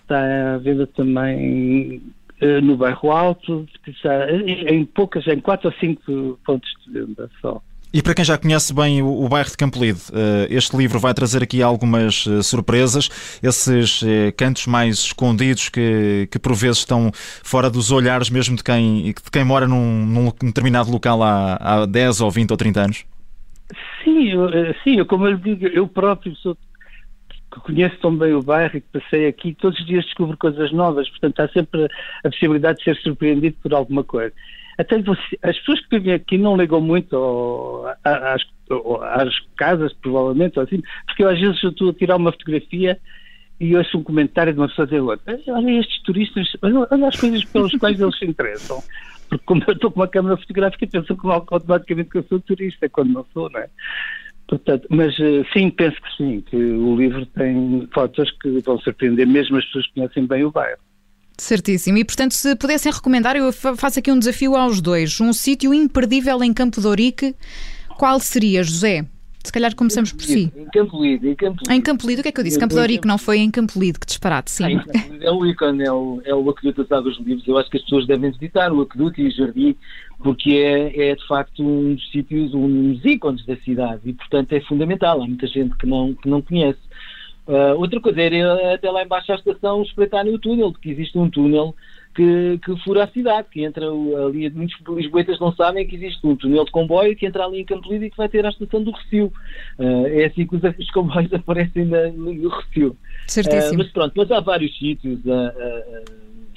Está 0.00 0.54
à 0.54 0.56
venda 0.56 0.86
também 0.86 2.00
uh, 2.40 2.62
no 2.62 2.78
Bairro 2.78 3.12
Alto. 3.12 3.68
Está 3.86 4.26
em 4.32 4.86
poucas, 4.86 5.26
em 5.26 5.38
quatro 5.38 5.68
ou 5.68 5.74
cinco 5.78 6.40
pontos 6.46 6.70
de 6.86 6.98
venda 6.98 7.28
só. 7.42 7.60
E 7.92 8.00
para 8.00 8.14
quem 8.14 8.24
já 8.24 8.38
conhece 8.38 8.72
bem 8.72 9.02
o, 9.02 9.24
o 9.24 9.28
bairro 9.28 9.50
de 9.50 9.56
Campolide, 9.56 9.98
uh, 10.10 10.46
este 10.48 10.76
livro 10.76 11.00
vai 11.00 11.12
trazer 11.12 11.42
aqui 11.42 11.60
algumas 11.60 12.24
uh, 12.24 12.40
surpresas, 12.40 13.08
esses 13.42 14.02
uh, 14.02 14.06
cantos 14.36 14.68
mais 14.68 14.98
escondidos 14.98 15.68
que, 15.68 16.28
que 16.30 16.38
por 16.38 16.54
vezes 16.54 16.78
estão 16.78 17.10
fora 17.12 17.68
dos 17.68 17.90
olhares 17.90 18.30
mesmo 18.30 18.54
de 18.54 18.62
quem, 18.62 19.06
de 19.06 19.30
quem 19.32 19.44
mora 19.44 19.66
num, 19.66 20.06
num 20.06 20.30
determinado 20.40 20.88
local 20.88 21.20
há, 21.20 21.56
há 21.56 21.86
10 21.86 22.20
ou 22.20 22.30
20 22.30 22.52
ou 22.52 22.56
30 22.56 22.80
anos? 22.80 23.04
Sim, 24.04 24.28
eu, 24.28 24.48
sim, 24.84 25.04
como 25.04 25.26
eu 25.26 25.36
digo, 25.36 25.66
eu 25.66 25.88
próprio 25.88 26.36
sou 26.36 26.56
que 27.52 27.58
conheço 27.58 27.96
tão 28.00 28.16
bem 28.16 28.32
o 28.32 28.40
bairro 28.40 28.76
e 28.76 28.80
que 28.80 29.00
passei 29.00 29.26
aqui, 29.26 29.52
todos 29.52 29.76
os 29.80 29.84
dias 29.84 30.04
descubro 30.04 30.36
coisas 30.36 30.70
novas, 30.70 31.08
portanto 31.10 31.40
há 31.40 31.48
sempre 31.48 31.88
a 32.22 32.30
possibilidade 32.30 32.78
de 32.78 32.84
ser 32.84 32.96
surpreendido 32.98 33.56
por 33.60 33.74
alguma 33.74 34.04
coisa 34.04 34.32
até 34.80 35.00
você, 35.02 35.38
as 35.42 35.58
pessoas 35.58 35.80
que 35.80 35.98
vivem 35.98 36.14
aqui 36.14 36.38
não 36.38 36.56
ligam 36.56 36.80
muito 36.80 37.14
ao, 37.14 37.86
às, 38.02 38.42
às, 39.02 39.40
casas, 39.56 39.92
provavelmente, 39.94 40.58
ou 40.58 40.64
assim, 40.64 40.82
porque 41.06 41.22
eu, 41.22 41.28
às 41.28 41.38
vezes 41.38 41.62
eu 41.62 41.70
estou 41.70 41.90
a 41.90 41.94
tirar 41.94 42.16
uma 42.16 42.32
fotografia 42.32 42.98
e 43.60 43.76
ouço 43.76 43.98
um 43.98 44.02
comentário 44.02 44.54
de 44.54 44.58
uma 44.58 44.68
pessoa 44.68 44.86
dizer 44.86 45.00
olha 45.02 45.78
estes 45.78 46.02
turistas, 46.02 46.48
olha, 46.62 46.86
olha 46.90 47.08
as 47.08 47.20
coisas 47.20 47.44
pelas 47.44 47.72
quais 47.72 48.00
eles 48.00 48.18
se 48.18 48.24
interessam. 48.24 48.82
Porque 49.28 49.44
como 49.44 49.62
eu 49.66 49.74
estou 49.74 49.90
com 49.90 50.00
uma 50.00 50.08
câmera 50.08 50.36
fotográfica, 50.38 50.86
pensam 50.86 51.16
que 51.16 51.26
automaticamente 51.28 52.08
que 52.08 52.18
eu 52.18 52.24
sou 52.24 52.40
turista, 52.40 52.88
quando 52.88 53.12
não 53.12 53.26
sou, 53.32 53.50
não 53.50 53.60
é? 53.60 53.68
Portanto, 54.48 54.88
mas 54.90 55.14
eh, 55.20 55.44
sim, 55.52 55.70
penso 55.70 55.96
que 56.02 56.16
sim, 56.16 56.40
que 56.40 56.56
o 56.56 56.96
livro 56.96 57.24
tem 57.26 57.86
fotos 57.94 58.30
que 58.40 58.60
vão 58.60 58.78
surpreender 58.80 59.26
mesmo 59.26 59.56
as 59.56 59.64
pessoas 59.66 59.86
que 59.86 59.94
conhecem 59.94 60.26
bem 60.26 60.42
o 60.44 60.50
bairro. 60.50 60.80
Certíssimo. 61.40 61.98
E, 61.98 62.04
portanto, 62.04 62.32
se 62.32 62.54
pudessem 62.54 62.92
recomendar, 62.92 63.34
eu 63.34 63.52
faço 63.52 63.98
aqui 63.98 64.12
um 64.12 64.18
desafio 64.18 64.54
aos 64.56 64.80
dois. 64.80 65.20
Um 65.20 65.32
sítio 65.32 65.72
imperdível 65.72 66.42
em 66.44 66.52
Campo 66.52 66.80
de 66.80 66.86
Ourique, 66.86 67.34
Qual 67.98 68.18
seria, 68.20 68.62
José? 68.62 69.04
Se 69.42 69.50
calhar 69.50 69.74
começamos 69.74 70.12
por 70.12 70.22
si. 70.22 70.52
Em 70.54 70.66
Campo 70.66 71.02
Lido, 71.02 71.26
em 71.26 71.34
Campo 71.34 71.60
Lido. 71.62 71.72
Em 71.72 71.80
Campo 71.80 72.06
Lido, 72.06 72.20
o 72.20 72.22
que 72.22 72.28
é 72.28 72.32
que 72.32 72.40
eu 72.40 72.44
disse? 72.44 72.58
Campo 72.58 72.74
de 72.74 72.80
Orico, 72.80 73.06
não 73.06 73.16
foi 73.16 73.38
em 73.38 73.50
Campo 73.50 73.80
Lido, 73.80 73.98
que 73.98 74.06
disparate, 74.06 74.50
sim. 74.50 74.64
É 75.20 75.30
o 75.30 75.46
ícone, 75.46 75.82
é 75.82 75.90
o, 75.90 76.20
é 76.24 76.34
o 76.34 76.50
aqueduto 76.50 76.82
das 76.84 76.92
águas 76.98 77.16
livres. 77.18 77.46
Eu 77.48 77.56
acho 77.56 77.70
que 77.70 77.78
as 77.78 77.82
pessoas 77.82 78.06
devem 78.06 78.30
visitar 78.30 78.70
o 78.70 78.82
aqueduto 78.82 79.18
e 79.20 79.28
o 79.28 79.30
jardim, 79.30 79.74
porque 80.22 80.50
é, 80.52 81.10
é 81.10 81.16
de 81.16 81.26
facto 81.26 81.62
um 81.62 81.94
dos 81.94 82.10
sítios, 82.10 82.52
um 82.52 82.92
dos 82.92 83.04
ícones 83.04 83.44
da 83.46 83.56
cidade 83.56 84.02
e, 84.04 84.12
portanto, 84.12 84.52
é 84.52 84.60
fundamental. 84.60 85.22
Há 85.22 85.26
muita 85.26 85.46
gente 85.46 85.74
que 85.78 85.86
não, 85.86 86.14
que 86.14 86.28
não 86.28 86.42
conhece. 86.42 86.80
Uh, 87.50 87.76
outra 87.80 88.00
coisa 88.00 88.22
era 88.22 88.36
ir 88.36 88.74
até 88.74 88.88
lá 88.88 89.02
embaixo 89.02 89.32
à 89.32 89.34
estação 89.34 89.82
espreitarem 89.82 90.32
o 90.32 90.38
túnel, 90.38 90.70
porque 90.70 90.90
existe 90.90 91.18
um 91.18 91.28
túnel 91.28 91.74
que, 92.14 92.60
que 92.64 92.76
fura 92.84 93.02
a 93.02 93.08
cidade, 93.08 93.48
que 93.50 93.64
entra 93.64 93.86
ali, 93.88 94.48
muitos 94.50 94.76
lisboetas 94.88 95.40
não 95.40 95.52
sabem 95.52 95.84
que 95.84 95.96
existe 95.96 96.24
um 96.24 96.36
túnel 96.36 96.64
de 96.64 96.70
comboio 96.70 97.16
que 97.16 97.26
entra 97.26 97.44
ali 97.44 97.60
em 97.60 97.64
Campo 97.64 97.92
Lido 97.92 98.04
e 98.04 98.10
que 98.10 98.16
vai 98.16 98.28
ter 98.28 98.46
a 98.46 98.50
estação 98.50 98.84
do 98.84 98.92
Recio. 98.92 99.32
Uh, 99.76 100.06
é 100.06 100.26
assim 100.26 100.46
que 100.46 100.54
os, 100.54 100.62
os 100.62 100.90
comboios 100.92 101.32
aparecem 101.34 101.86
na, 101.86 102.12
no, 102.12 102.48
Recio. 102.48 102.96
Certíssimo. 103.26 103.74
Uh, 103.74 103.78
mas 103.78 103.88
pronto, 103.90 104.12
mas 104.16 104.30
há 104.30 104.38
vários 104.38 104.78
sítios. 104.78 105.18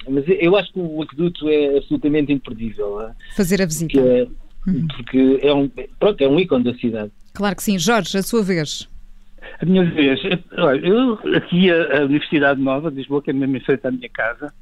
Mas 0.08 0.24
eu 0.28 0.56
acho 0.56 0.72
que 0.72 0.78
o 0.78 1.02
aqueduto 1.02 1.48
é 1.48 1.78
absolutamente 1.78 2.32
imperdível. 2.32 3.10
Fazer 3.34 3.60
a 3.60 3.66
visita. 3.66 3.98
É, 3.98 4.28
uhum. 4.68 4.86
Porque 4.94 5.40
é 5.42 5.52
um, 5.52 5.68
pronto, 5.98 6.20
é 6.22 6.28
um 6.28 6.38
ícone 6.38 6.62
da 6.62 6.74
cidade. 6.74 7.10
Claro 7.32 7.56
que 7.56 7.64
sim. 7.64 7.80
Jorge, 7.80 8.16
a 8.16 8.22
sua 8.22 8.44
vez. 8.44 8.88
A 9.60 9.64
minha 9.64 9.84
vez, 9.84 10.20
eu 10.82 11.18
aqui 11.36 11.70
a, 11.70 11.98
a 11.98 12.04
Universidade 12.04 12.60
Nova 12.60 12.90
de 12.90 12.98
Lisboa, 12.98 13.22
que 13.22 13.30
é 13.30 13.32
mesmo 13.32 13.56
em 13.56 13.60
frente 13.60 13.86
à 13.86 13.90
minha 13.90 14.08
casa, 14.08 14.52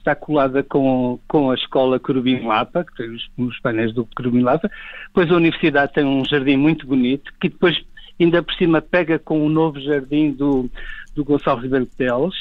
está 0.00 0.14
colada 0.14 0.62
com, 0.62 1.20
com 1.28 1.50
a 1.50 1.54
escola 1.54 2.00
Curubim 2.00 2.40
Lapa, 2.44 2.84
que 2.84 2.96
tem 2.96 3.10
os, 3.10 3.30
os 3.38 3.60
painéis 3.60 3.92
do 3.94 4.06
Curubim 4.16 4.40
Lapa. 4.40 4.70
Depois 5.08 5.30
a 5.30 5.36
universidade 5.36 5.92
tem 5.92 6.04
um 6.04 6.24
jardim 6.24 6.56
muito 6.56 6.86
bonito, 6.86 7.32
que 7.40 7.48
depois 7.48 7.80
ainda 8.18 8.42
por 8.42 8.54
cima 8.54 8.82
pega 8.82 9.18
com 9.18 9.44
o 9.44 9.48
novo 9.48 9.80
jardim 9.80 10.32
do, 10.32 10.70
do 11.14 11.24
Gonçalo 11.24 11.60
Ribeiro 11.60 11.86
Teles. 11.86 12.34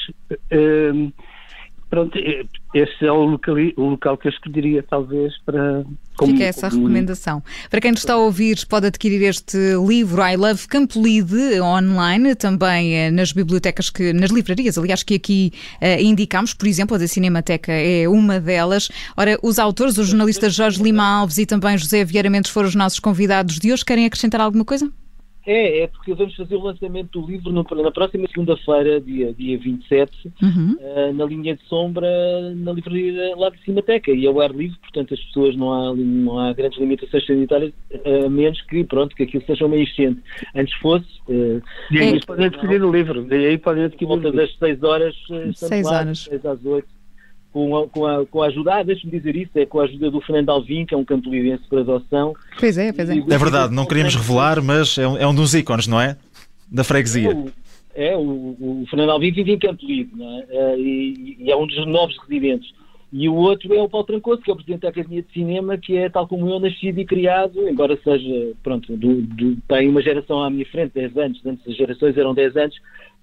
Um, 0.51 1.11
pronto, 1.89 2.17
esse 2.73 3.05
é 3.05 3.11
o 3.11 3.23
local, 3.23 3.55
o 3.77 3.89
local 3.89 4.17
que 4.17 4.27
eu 4.27 4.31
escolheria, 4.31 4.83
talvez, 4.83 5.33
para. 5.45 5.83
Como, 6.15 6.33
Fica 6.33 6.43
essa 6.43 6.69
como... 6.69 6.81
recomendação. 6.83 7.41
Para 7.69 7.79
quem 7.79 7.91
nos 7.91 8.01
está 8.01 8.13
a 8.13 8.17
ouvir, 8.17 8.65
pode 8.67 8.87
adquirir 8.87 9.23
este 9.23 9.57
livro 9.87 10.21
I 10.21 10.35
Love 10.35 10.67
Campolide 10.67 11.61
online, 11.61 12.35
também 12.35 12.93
eh, 12.93 13.11
nas 13.11 13.31
bibliotecas, 13.31 13.89
que, 13.89 14.11
nas 14.11 14.29
livrarias, 14.29 14.77
aliás, 14.77 15.01
que 15.01 15.15
aqui 15.15 15.53
uh, 15.81 16.01
indicamos, 16.01 16.53
por 16.53 16.67
exemplo, 16.67 16.95
a 16.95 16.99
da 16.99 17.07
Cinemateca 17.07 17.71
é 17.71 18.07
uma 18.07 18.39
delas. 18.39 18.89
Ora, 19.15 19.39
os 19.41 19.57
autores, 19.57 19.97
o 19.97 20.03
jornalista 20.03 20.49
Jorge 20.49 20.83
Lima 20.83 21.03
Alves 21.03 21.37
e 21.37 21.45
também 21.45 21.77
José 21.77 22.03
Vieira 22.03 22.29
Mendes 22.29 22.51
foram 22.51 22.67
os 22.67 22.75
nossos 22.75 22.99
convidados 22.99 23.57
de 23.57 23.71
hoje. 23.71 23.85
Querem 23.85 24.05
acrescentar 24.05 24.41
alguma 24.41 24.65
coisa? 24.65 24.91
É, 25.49 25.79
é 25.79 25.87
porque 25.87 26.13
vamos 26.13 26.35
fazer 26.35 26.55
o 26.55 26.61
lançamento 26.61 27.19
do 27.19 27.27
livro 27.27 27.51
no, 27.51 27.65
na 27.81 27.91
próxima 27.91 28.27
segunda-feira, 28.27 29.01
dia, 29.01 29.33
dia 29.33 29.57
27, 29.57 30.31
uhum. 30.43 30.77
uh, 30.79 31.11
na 31.11 31.25
linha 31.25 31.55
de 31.55 31.63
sombra, 31.63 32.07
na 32.53 32.71
livraria 32.71 33.35
lá 33.35 33.49
de 33.49 33.59
Cimateca, 33.63 34.11
e 34.11 34.27
ao 34.27 34.39
ar 34.39 34.51
livre, 34.51 34.77
portanto 34.77 35.15
as 35.15 35.19
pessoas 35.19 35.55
não 35.55 35.73
há, 35.73 35.95
não 35.95 36.37
há 36.37 36.53
grandes 36.53 36.77
limitações 36.77 37.25
sanitárias, 37.25 37.73
a 37.91 38.27
uh, 38.27 38.29
menos 38.29 38.61
que, 38.61 38.83
pronto, 38.83 39.15
que 39.15 39.23
aquilo 39.23 39.43
seja 39.47 39.65
uma 39.65 39.75
enchente. 39.75 40.21
Antes 40.53 40.75
fosse... 40.75 41.07
Uh, 41.27 41.59
e 41.89 41.97
aí 41.97 42.17
é, 42.17 42.19
podem 42.19 42.45
adquirir 42.45 42.83
o 42.83 42.91
livro, 42.91 43.25
e 43.33 43.47
aí 43.47 43.57
podem 43.57 43.85
adquirir 43.85 44.11
o 44.11 44.15
livro. 44.17 44.33
das 44.33 44.55
6 44.55 44.83
horas, 44.83 45.15
6 45.55 45.87
horas. 45.87 46.19
6 46.25 46.45
às 46.45 46.63
8 46.63 46.98
com 47.51 47.77
a, 47.77 47.87
com 47.87 48.05
a, 48.05 48.25
com 48.25 48.41
a 48.41 48.47
ajuda, 48.47 48.75
ah, 48.75 48.83
deixe-me 48.83 49.11
dizer 49.11 49.35
isso, 49.35 49.51
é 49.55 49.65
com 49.65 49.79
a 49.79 49.83
ajuda 49.83 50.11
do 50.11 50.21
Fernando 50.21 50.49
Alvim, 50.49 50.85
que 50.85 50.93
é 50.93 50.97
um 50.97 51.05
campo 51.05 51.29
lidense 51.29 51.63
por 51.67 51.79
adoção. 51.79 52.33
Pois 52.59 52.77
é, 52.77 52.93
pois 52.93 53.09
é. 53.09 53.17
É 53.17 53.37
verdade, 53.37 53.73
não 53.73 53.85
queríamos 53.85 54.15
revelar, 54.15 54.61
mas 54.61 54.97
é 54.97 55.07
um, 55.07 55.17
é 55.17 55.27
um 55.27 55.33
dos 55.33 55.53
ícones, 55.53 55.87
não 55.87 55.99
é? 55.99 56.17
Da 56.71 56.83
freguesia. 56.83 57.35
É, 57.95 58.15
o, 58.15 58.21
o, 58.21 58.81
o 58.83 58.87
Fernando 58.87 59.09
Alvim 59.09 59.31
vive 59.31 59.51
em 59.51 59.59
Campo 59.59 59.85
Lido, 59.85 60.15
não 60.15 60.39
é? 60.39 60.45
Eh, 60.49 60.75
e, 60.77 61.37
e, 61.39 61.51
é 61.51 61.55
um 61.55 61.65
dos 61.65 61.85
novos 61.87 62.15
residentes. 62.19 62.71
E 63.11 63.27
o 63.27 63.33
outro 63.33 63.73
é 63.73 63.81
o 63.81 63.89
Paulo 63.89 64.05
Trancoso, 64.05 64.41
que 64.41 64.51
é 64.51 64.53
o 64.53 64.55
Presidente 64.55 64.81
da 64.81 64.89
Academia 64.89 65.23
de 65.23 65.33
Cinema, 65.33 65.77
que 65.77 65.97
é, 65.97 66.07
tal 66.09 66.27
como 66.27 66.47
eu, 66.47 66.59
nascido 66.59 66.99
e 66.99 67.05
criado, 67.05 67.67
embora 67.67 67.99
seja, 68.03 68.53
pronto, 68.61 68.95
do, 68.95 69.23
do, 69.23 69.57
tem 69.67 69.89
uma 69.89 70.01
geração 70.01 70.43
à 70.43 70.49
minha 70.49 70.65
frente, 70.67 70.93
10 70.93 71.17
anos, 71.17 71.41
antes 71.43 71.67
as 71.67 71.75
gerações 71.75 72.15
eram 72.15 72.35
10 72.35 72.55
anos, 72.55 72.75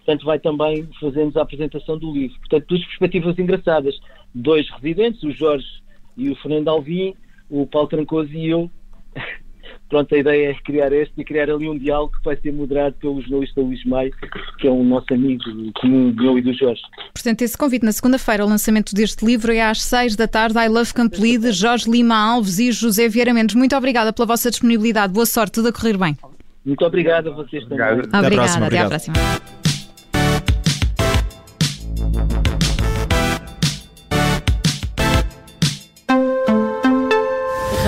portanto 0.05 0.27
vai 0.27 0.39
também 0.41 0.89
fazermos 1.01 1.37
a 1.37 1.43
apresentação 1.43 1.97
do 1.97 2.13
livro. 2.13 2.37
Portanto, 2.41 2.67
duas 2.69 2.85
perspectivas 2.85 3.39
engraçadas. 3.39 3.95
Dois 4.37 4.69
residentes, 4.71 5.23
o 5.23 5.31
Jorge 5.31 5.67
e 6.15 6.31
o 6.31 6.37
Fernando 6.37 6.69
Alvim, 6.69 7.15
o 7.49 7.67
Paulo 7.67 7.89
Trancoso 7.89 8.31
e 8.33 8.51
eu. 8.51 8.71
Pronto, 9.89 10.13
a 10.15 10.19
ideia 10.19 10.51
é 10.51 10.55
criar 10.55 10.93
este 10.93 11.15
e 11.17 11.25
criar 11.25 11.49
ali 11.49 11.69
um 11.69 11.79
diálogo 11.79 12.13
que 12.19 12.25
vai 12.25 12.37
ser 12.37 12.53
moderado 12.53 12.97
pelo 12.97 13.21
jornalista 13.23 13.61
Luís 13.61 13.85
Maio, 13.85 14.13
que 14.59 14.67
é 14.67 14.71
um 14.71 14.83
nosso 14.85 15.07
amigo 15.15 15.45
comum 15.81 16.13
meu 16.13 16.37
e 16.39 16.43
do 16.43 16.53
Jorge. 16.53 16.83
Portanto, 17.15 17.43
esse 17.43 17.57
convite 17.57 17.85
na 17.85 17.93
segunda-feira, 17.93 18.45
o 18.45 18.49
lançamento 18.49 18.95
deste 18.95 19.25
livro 19.25 19.53
é 19.53 19.63
às 19.63 19.83
seis 19.83 20.17
da 20.17 20.27
tarde. 20.27 20.59
I 20.59 20.69
Love 20.69 20.93
Campolide, 20.93 21.53
Jorge 21.53 21.89
Lima 21.89 22.17
Alves 22.17 22.59
e 22.59 22.73
José 22.73 23.09
Vieira 23.09 23.33
Mendes. 23.33 23.55
Muito 23.55 23.77
obrigada 23.77 24.13
pela 24.13 24.27
vossa 24.27 24.51
disponibilidade. 24.51 25.13
Boa 25.13 25.27
sorte, 25.27 25.53
tudo 25.53 25.69
a 25.69 25.73
correr 25.73 25.97
bem. 25.97 26.17
Muito 26.65 26.85
obrigado 26.85 27.31
a 27.31 27.33
vocês 27.33 27.63
também. 27.69 27.81
Obrigada, 27.81 28.27
até, 28.27 28.35
próxima, 28.35 28.67
até 28.67 28.79
à 28.79 28.89
próxima. 28.89 29.15